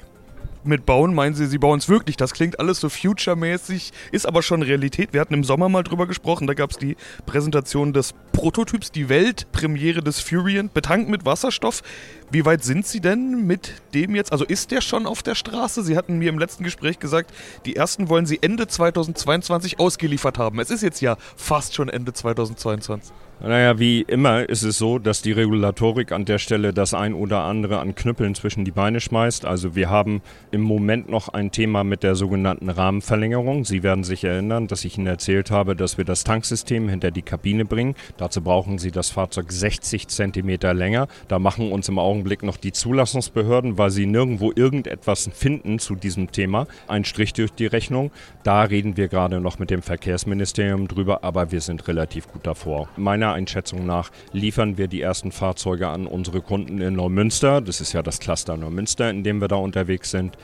Mit 0.64 0.86
bauen 0.86 1.14
meinen 1.14 1.34
sie, 1.34 1.46
sie 1.46 1.58
bauen 1.58 1.78
es 1.78 1.88
wirklich. 1.88 2.16
Das 2.16 2.32
klingt 2.32 2.58
alles 2.58 2.80
so 2.80 2.88
future-mäßig, 2.88 3.92
ist 4.12 4.26
aber 4.26 4.42
schon 4.42 4.62
Realität. 4.62 5.12
Wir 5.12 5.20
hatten 5.20 5.34
im 5.34 5.44
Sommer 5.44 5.68
mal 5.68 5.82
drüber 5.82 6.06
gesprochen, 6.06 6.46
da 6.46 6.54
gab 6.54 6.70
es 6.70 6.78
die 6.78 6.96
Präsentation 7.26 7.92
des 7.92 8.14
Prototyps, 8.32 8.90
die 8.90 9.08
Weltpremiere 9.08 10.02
des 10.02 10.20
Furion, 10.20 10.70
betankt 10.72 11.08
mit 11.08 11.24
Wasserstoff. 11.24 11.82
Wie 12.30 12.44
weit 12.44 12.64
sind 12.64 12.86
Sie 12.86 13.00
denn 13.00 13.46
mit 13.46 13.74
dem 13.94 14.14
jetzt? 14.14 14.32
Also 14.32 14.44
ist 14.44 14.70
der 14.70 14.80
schon 14.80 15.06
auf 15.06 15.22
der 15.22 15.34
Straße? 15.34 15.82
Sie 15.82 15.96
hatten 15.96 16.18
mir 16.18 16.28
im 16.28 16.38
letzten 16.38 16.64
Gespräch 16.64 16.98
gesagt, 16.98 17.32
die 17.66 17.76
ersten 17.76 18.08
wollen 18.08 18.26
Sie 18.26 18.38
Ende 18.40 18.68
2022 18.68 19.80
ausgeliefert 19.80 20.38
haben. 20.38 20.60
Es 20.60 20.70
ist 20.70 20.82
jetzt 20.82 21.00
ja 21.00 21.16
fast 21.36 21.74
schon 21.74 21.88
Ende 21.88 22.12
2022. 22.12 23.12
Naja, 23.42 23.78
wie 23.78 24.02
immer 24.02 24.46
ist 24.46 24.64
es 24.64 24.76
so, 24.76 24.98
dass 24.98 25.22
die 25.22 25.32
Regulatorik 25.32 26.12
an 26.12 26.26
der 26.26 26.38
Stelle 26.38 26.74
das 26.74 26.92
ein 26.92 27.14
oder 27.14 27.40
andere 27.44 27.78
an 27.78 27.94
Knüppeln 27.94 28.34
zwischen 28.34 28.66
die 28.66 28.70
Beine 28.70 29.00
schmeißt. 29.00 29.46
Also 29.46 29.74
wir 29.74 29.88
haben 29.88 30.20
im 30.50 30.60
Moment 30.60 31.08
noch 31.08 31.30
ein 31.30 31.50
Thema 31.50 31.82
mit 31.82 32.02
der 32.02 32.16
sogenannten 32.16 32.68
Rahmenverlängerung. 32.68 33.64
Sie 33.64 33.82
werden 33.82 34.04
sich 34.04 34.24
erinnern, 34.24 34.66
dass 34.66 34.84
ich 34.84 34.98
Ihnen 34.98 35.06
erzählt 35.06 35.50
habe, 35.50 35.74
dass 35.74 35.96
wir 35.96 36.04
das 36.04 36.22
Tanksystem 36.22 36.90
hinter 36.90 37.10
die 37.10 37.22
Kabine 37.22 37.64
bringen. 37.64 37.94
Dazu 38.18 38.42
brauchen 38.42 38.76
Sie 38.76 38.90
das 38.90 39.08
Fahrzeug 39.08 39.50
60 39.50 40.08
Zentimeter 40.08 40.74
länger. 40.74 41.08
Da 41.28 41.38
machen 41.38 41.72
uns 41.72 41.88
im 41.88 41.98
Augenblick 41.98 42.42
noch 42.42 42.58
die 42.58 42.72
Zulassungsbehörden, 42.72 43.78
weil 43.78 43.90
sie 43.90 44.04
nirgendwo 44.04 44.52
irgendetwas 44.54 45.30
finden 45.32 45.78
zu 45.78 45.94
diesem 45.94 46.30
Thema, 46.30 46.66
einen 46.88 47.06
Strich 47.06 47.32
durch 47.32 47.52
die 47.52 47.66
Rechnung. 47.66 48.10
Da 48.42 48.64
reden 48.64 48.98
wir 48.98 49.08
gerade 49.08 49.40
noch 49.40 49.58
mit 49.58 49.70
dem 49.70 49.80
Verkehrsministerium 49.80 50.88
drüber, 50.88 51.24
aber 51.24 51.52
wir 51.52 51.62
sind 51.62 51.88
relativ 51.88 52.28
gut 52.28 52.46
davor. 52.46 52.88
Meiner 53.30 53.38
Einschätzung 53.38 53.86
nach 53.86 54.10
liefern 54.32 54.76
wir 54.76 54.88
die 54.88 55.00
ersten 55.00 55.30
Fahrzeuge 55.30 55.86
an 55.86 56.08
unsere 56.08 56.40
Kunden 56.40 56.80
in 56.80 56.94
Neumünster. 56.94 57.60
Das 57.60 57.80
ist 57.80 57.92
ja 57.92 58.02
das 58.02 58.18
Cluster 58.18 58.56
Neumünster, 58.56 59.08
in 59.08 59.22
dem 59.22 59.40
wir 59.40 59.46
da 59.46 59.54
unterwegs 59.54 60.10
sind. 60.10 60.36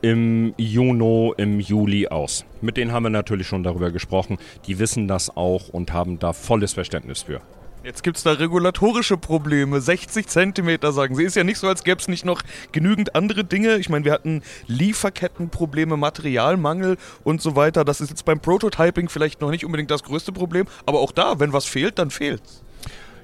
Im 0.00 0.52
Juni, 0.56 1.34
im 1.36 1.60
Juli 1.60 2.08
aus. 2.08 2.44
Mit 2.60 2.78
denen 2.78 2.90
haben 2.90 3.04
wir 3.04 3.10
natürlich 3.10 3.46
schon 3.46 3.62
darüber 3.62 3.92
gesprochen. 3.92 4.38
Die 4.66 4.80
wissen 4.80 5.06
das 5.06 5.36
auch 5.36 5.68
und 5.68 5.92
haben 5.92 6.18
da 6.18 6.32
volles 6.32 6.72
Verständnis 6.72 7.22
für. 7.22 7.40
Jetzt 7.84 8.04
gibt 8.04 8.16
es 8.16 8.22
da 8.22 8.32
regulatorische 8.32 9.16
Probleme. 9.16 9.80
60 9.80 10.28
Zentimeter, 10.28 10.92
sagen 10.92 11.16
Sie. 11.16 11.24
Ist 11.24 11.34
ja 11.34 11.42
nicht 11.42 11.58
so, 11.58 11.66
als 11.66 11.82
gäbe 11.82 12.00
es 12.00 12.06
nicht 12.06 12.24
noch 12.24 12.42
genügend 12.70 13.16
andere 13.16 13.42
Dinge. 13.44 13.76
Ich 13.78 13.88
meine, 13.88 14.04
wir 14.04 14.12
hatten 14.12 14.42
Lieferkettenprobleme, 14.68 15.96
Materialmangel 15.96 16.96
und 17.24 17.42
so 17.42 17.56
weiter. 17.56 17.84
Das 17.84 18.00
ist 18.00 18.10
jetzt 18.10 18.24
beim 18.24 18.38
Prototyping 18.38 19.08
vielleicht 19.08 19.40
noch 19.40 19.50
nicht 19.50 19.64
unbedingt 19.64 19.90
das 19.90 20.04
größte 20.04 20.30
Problem. 20.30 20.66
Aber 20.86 21.00
auch 21.00 21.10
da, 21.10 21.40
wenn 21.40 21.52
was 21.52 21.64
fehlt, 21.64 21.98
dann 21.98 22.12
fehlt's. 22.12 22.62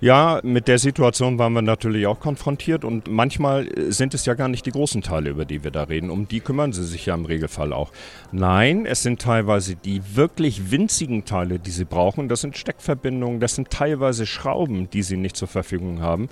Ja, 0.00 0.40
mit 0.44 0.68
der 0.68 0.78
Situation 0.78 1.38
waren 1.38 1.52
wir 1.54 1.62
natürlich 1.62 2.06
auch 2.06 2.20
konfrontiert 2.20 2.84
und 2.84 3.08
manchmal 3.08 3.68
sind 3.90 4.14
es 4.14 4.26
ja 4.26 4.34
gar 4.34 4.46
nicht 4.46 4.64
die 4.64 4.70
großen 4.70 5.02
Teile, 5.02 5.30
über 5.30 5.44
die 5.44 5.64
wir 5.64 5.72
da 5.72 5.84
reden. 5.84 6.10
Um 6.10 6.28
die 6.28 6.38
kümmern 6.38 6.72
sie 6.72 6.84
sich 6.84 7.06
ja 7.06 7.14
im 7.14 7.24
Regelfall 7.24 7.72
auch. 7.72 7.90
Nein, 8.30 8.86
es 8.86 9.02
sind 9.02 9.20
teilweise 9.20 9.74
die 9.74 10.00
wirklich 10.14 10.70
winzigen 10.70 11.24
Teile, 11.24 11.58
die 11.58 11.72
sie 11.72 11.84
brauchen. 11.84 12.28
Das 12.28 12.42
sind 12.42 12.56
Steckverbindungen, 12.56 13.40
das 13.40 13.56
sind 13.56 13.70
teilweise 13.70 14.24
Schrauben, 14.24 14.88
die 14.88 15.02
sie 15.02 15.16
nicht 15.16 15.36
zur 15.36 15.48
Verfügung 15.48 16.00
haben 16.00 16.28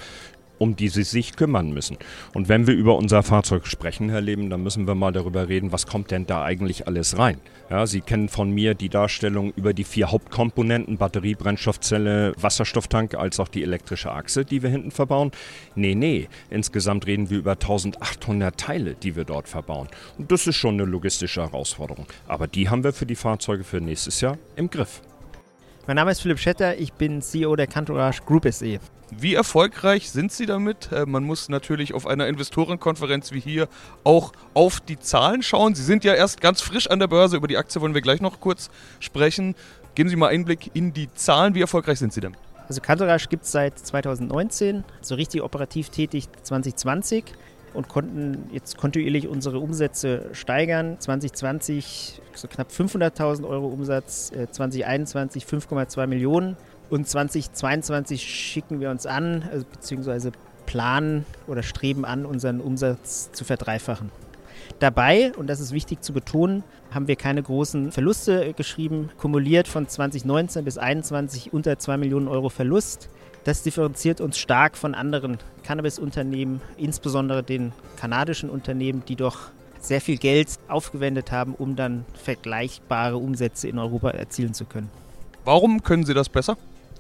um 0.59 0.77
die 0.77 0.89
sie 0.89 1.03
sich 1.03 1.37
kümmern 1.37 1.73
müssen. 1.73 1.97
Und 2.35 2.49
wenn 2.49 2.67
wir 2.67 2.75
über 2.75 2.97
unser 2.97 3.23
Fahrzeug 3.23 3.67
sprechen, 3.67 4.09
Herr 4.09 4.21
Leben, 4.21 4.51
dann 4.51 4.63
müssen 4.63 4.87
wir 4.87 4.95
mal 4.95 5.13
darüber 5.13 5.49
reden, 5.49 5.73
was 5.73 5.87
kommt 5.87 6.11
denn 6.11 6.27
da 6.27 6.43
eigentlich 6.45 6.87
alles 6.87 7.19
rein. 7.19 7.41
Ja, 7.71 7.87
Sie 7.87 8.01
kennen 8.01 8.29
von 8.29 8.51
mir 8.51 8.75
die 8.75 8.89
Darstellung 8.89 9.53
über 9.57 9.75
die 9.75 9.85
vier 9.85 10.11
Hauptkomponenten, 10.13 10.99
Batterie, 10.99 11.35
Brennstoffzelle, 11.35 12.33
Wasserstofftank, 12.41 13.15
als 13.15 13.41
auch 13.41 13.49
die 13.49 13.63
elektrische 13.63 14.13
Achse, 14.13 14.45
die 14.45 14.63
wir 14.63 14.71
hinten 14.71 14.93
verbauen. 14.93 15.33
Nee, 15.75 15.95
nee, 15.95 16.29
insgesamt 16.49 17.07
reden 17.07 17.29
wir 17.29 17.39
über 17.39 17.53
1800 17.53 18.57
Teile, 18.57 18.95
die 18.95 19.17
wir 19.17 19.25
dort 19.25 19.49
verbauen. 19.49 19.89
Und 20.17 20.31
das 20.31 20.47
ist 20.47 20.57
schon 20.57 20.75
eine 20.75 20.85
logistische 20.85 21.43
Herausforderung. 21.43 22.07
Aber 22.29 22.47
die 22.47 22.69
haben 22.69 22.85
wir 22.85 22.93
für 22.93 23.07
die 23.07 23.17
Fahrzeuge 23.17 23.65
für 23.65 23.81
nächstes 23.81 24.21
Jahr 24.21 24.39
im 24.55 24.71
Griff. 24.71 25.03
Mein 25.87 25.97
Name 25.97 26.11
ist 26.11 26.21
Philipp 26.21 26.39
Schetter, 26.39 26.79
ich 26.79 26.93
bin 26.93 27.23
CEO 27.23 27.55
der 27.55 27.67
Cantourage 27.67 28.23
Group 28.25 28.53
SE. 28.53 28.81
Wie 29.11 29.35
erfolgreich 29.35 30.11
sind 30.11 30.33
Sie 30.33 30.47
damit? 30.47 30.91
Äh, 30.91 31.07
man 31.07 31.23
muss 31.23 31.49
natürlich 31.49 31.95
auf 31.95 32.07
einer 32.07 32.27
Investorenkonferenz 32.27 33.33
wie 33.33 33.41
hier 33.41 33.69
auch 34.03 34.33
auf 34.53 34.81
die 34.81 34.99
Zahlen 34.99 35.43
schauen. 35.43 35.75
Sie 35.75 35.85
sind 35.85 36.03
ja 36.03 36.15
erst 36.15 36.41
ganz 36.41 36.61
frisch 36.61 36.89
an 36.91 36.99
der 36.99 37.07
Börse, 37.07 37.37
über 37.37 37.47
die 37.47 37.57
Aktie 37.57 37.81
wollen 37.81 37.95
wir 37.95 38.01
gleich 38.01 38.21
noch 38.21 38.41
kurz 38.41 38.69
sprechen. 38.99 39.55
Geben 39.95 40.11
Sie 40.11 40.17
mal 40.17 40.29
Einblick 40.29 40.71
in 40.75 40.93
die 40.93 41.13
Zahlen. 41.15 41.55
Wie 41.55 41.61
erfolgreich 41.61 41.99
sind 41.99 42.13
Sie 42.13 42.21
denn? 42.21 42.37
Also 42.69 42.81
Cantourage 42.81 43.29
gibt 43.29 43.45
es 43.45 43.53
seit 43.53 43.79
2019, 43.79 44.83
so 45.01 45.15
richtig 45.15 45.43
operativ 45.43 45.91
tätig 45.91 46.29
2020 46.43 47.25
und 47.75 47.89
konnten 47.89 48.51
jetzt 48.53 48.77
kontinuierlich 48.77 49.29
unsere 49.29 49.61
Umsätze 49.61 50.31
steigern. 50.33 50.99
2020 50.99 52.21
so 52.35 52.49
knapp 52.49 52.71
500.000 52.71 53.47
Euro 53.49 53.69
Umsatz, 53.69 54.33
2021 54.51 55.45
äh, 55.45 55.47
5,2 55.47 56.07
Millionen 56.09 56.57
und 56.91 57.09
2022 57.09 58.23
schicken 58.23 58.81
wir 58.81 58.91
uns 58.91 59.07
an, 59.07 59.45
also, 59.51 59.65
beziehungsweise 59.71 60.33
planen 60.67 61.25
oder 61.47 61.63
streben 61.63 62.05
an, 62.05 62.27
unseren 62.27 62.61
Umsatz 62.61 63.31
zu 63.33 63.45
verdreifachen. 63.45 64.11
Dabei, 64.79 65.33
und 65.37 65.47
das 65.47 65.61
ist 65.61 65.73
wichtig 65.73 66.03
zu 66.03 66.13
betonen, 66.13 66.63
haben 66.91 67.09
wir 67.09 67.17
keine 67.17 67.43
großen 67.43 67.93
Verluste 67.93 68.53
geschrieben. 68.53 69.11
Kumuliert 69.17 69.69
von 69.69 69.89
2019 69.89 70.65
bis 70.65 70.75
2021 70.75 71.53
unter 71.53 71.79
2 71.79 71.97
Millionen 71.97 72.29
Euro 72.29 72.49
Verlust. 72.49 73.09
Das 73.45 73.63
differenziert 73.63 74.21
uns 74.21 74.39
stark 74.39 74.77
von 74.77 74.95
anderen 74.95 75.39
Cannabis-Unternehmen, 75.63 76.61
insbesondere 76.77 77.43
den 77.43 77.73
kanadischen 77.97 78.51
Unternehmen, 78.51 79.03
die 79.07 79.17
doch 79.17 79.51
sehr 79.81 80.01
viel 80.01 80.19
Geld 80.19 80.49
aufgewendet 80.69 81.31
haben, 81.31 81.55
um 81.55 81.77
dann 81.77 82.05
vergleichbare 82.15 83.17
Umsätze 83.17 83.69
in 83.69 83.79
Europa 83.79 84.11
erzielen 84.11 84.53
zu 84.53 84.65
können. 84.65 84.91
Warum 85.45 85.83
können 85.83 86.05
Sie 86.05 86.15
das 86.15 86.29
besser? 86.29 86.57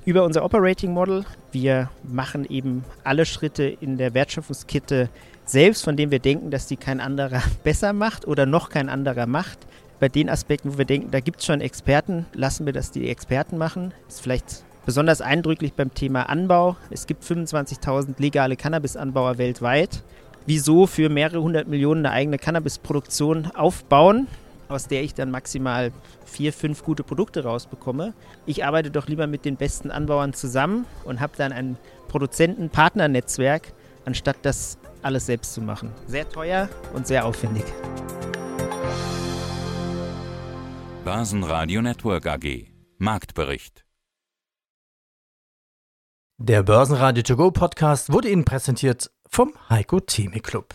Über 0.07 0.23
unser 0.23 0.45
Operating 0.45 0.95
Model. 0.95 1.25
Wir 1.51 1.91
machen 2.05 2.47
eben 2.49 2.85
alle 3.03 3.27
Schritte 3.27 3.65
in 3.65 3.99
der 3.99 4.15
Wertschöpfungskette 4.15 5.11
selbst, 5.45 5.83
von 5.83 5.97
denen 5.97 6.13
wir 6.13 6.21
denken, 6.21 6.53
dass 6.53 6.69
die 6.69 6.77
kein 6.77 7.01
anderer 7.01 7.43
besser 7.65 7.93
macht 7.93 8.27
oder 8.27 8.47
noch 8.47 8.71
kein 8.71 8.89
anderer 8.89 9.27
macht. 9.27 9.59
Bei 9.99 10.09
den 10.09 10.31
Aspekten, 10.31 10.73
wo 10.73 10.79
wir 10.79 10.85
denken, 10.85 11.11
da 11.11 11.19
gibt 11.19 11.41
es 11.41 11.47
schon 11.47 11.61
Experten, 11.61 12.25
lassen 12.35 12.67
wir 12.67 12.73
das 12.73 12.93
die 12.93 13.09
Experten 13.11 13.59
machen. 13.59 13.93
Das 14.07 14.17
ist 14.17 14.21
vielleicht 14.21 14.65
besonders 14.85 15.21
eindrücklich 15.21 15.73
beim 15.73 15.93
Thema 15.93 16.29
Anbau. 16.29 16.77
Es 16.91 17.09
gibt 17.09 17.25
25.000 17.25 18.15
legale 18.19 18.55
Cannabisanbauer 18.57 19.39
weltweit 19.39 20.05
wieso 20.47 20.87
für 20.87 21.09
mehrere 21.09 21.43
hundert 21.43 21.69
Millionen 21.69 22.07
eine 22.07 22.15
eigene 22.15 22.39
Cannabisproduktion 22.39 23.51
aufbauen, 23.55 24.29
aus 24.69 24.89
der 24.89 25.03
ich 25.03 25.15
dann 25.15 25.31
maximal 25.31 25.93
vier, 26.25 26.53
fünf 26.53 26.83
gute 26.83 27.03
Produkte 27.03 27.45
rausbekomme. 27.45 28.15
Ich 28.47 28.65
arbeite 28.65 28.91
doch 28.91 29.07
lieber 29.09 29.27
mit 29.27 29.45
den 29.45 29.57
besten 29.57 29.91
Anbauern 29.91 30.33
zusammen 30.33 30.87
und 31.05 31.21
habe 31.21 31.33
dann 31.37 31.53
ein 31.53 31.77
Produzenten-Partner-Netzwerk, 32.09 33.73
anstatt 34.05 34.37
das 34.43 34.79
alles 35.03 35.27
selbst 35.27 35.55
zu 35.55 35.61
machen. 35.61 35.93
Sehr 36.07 36.29
teuer 36.29 36.69
und 36.95 37.07
sehr 37.07 37.25
aufwendig. 37.25 37.65
Börsenradio 41.05 41.83
Network 41.83 42.27
AG 42.27 42.67
Marktbericht 42.99 43.85
Der 46.39 46.65
Börsenradio 46.65 47.23
To 47.23 47.37
Go 47.37 47.51
Podcast 47.53 48.13
wurde 48.13 48.29
Ihnen 48.31 48.45
präsentiert 48.45 49.11
vom 49.29 49.55
Heiko 49.69 50.01
Theme 50.01 50.41
Club. 50.41 50.75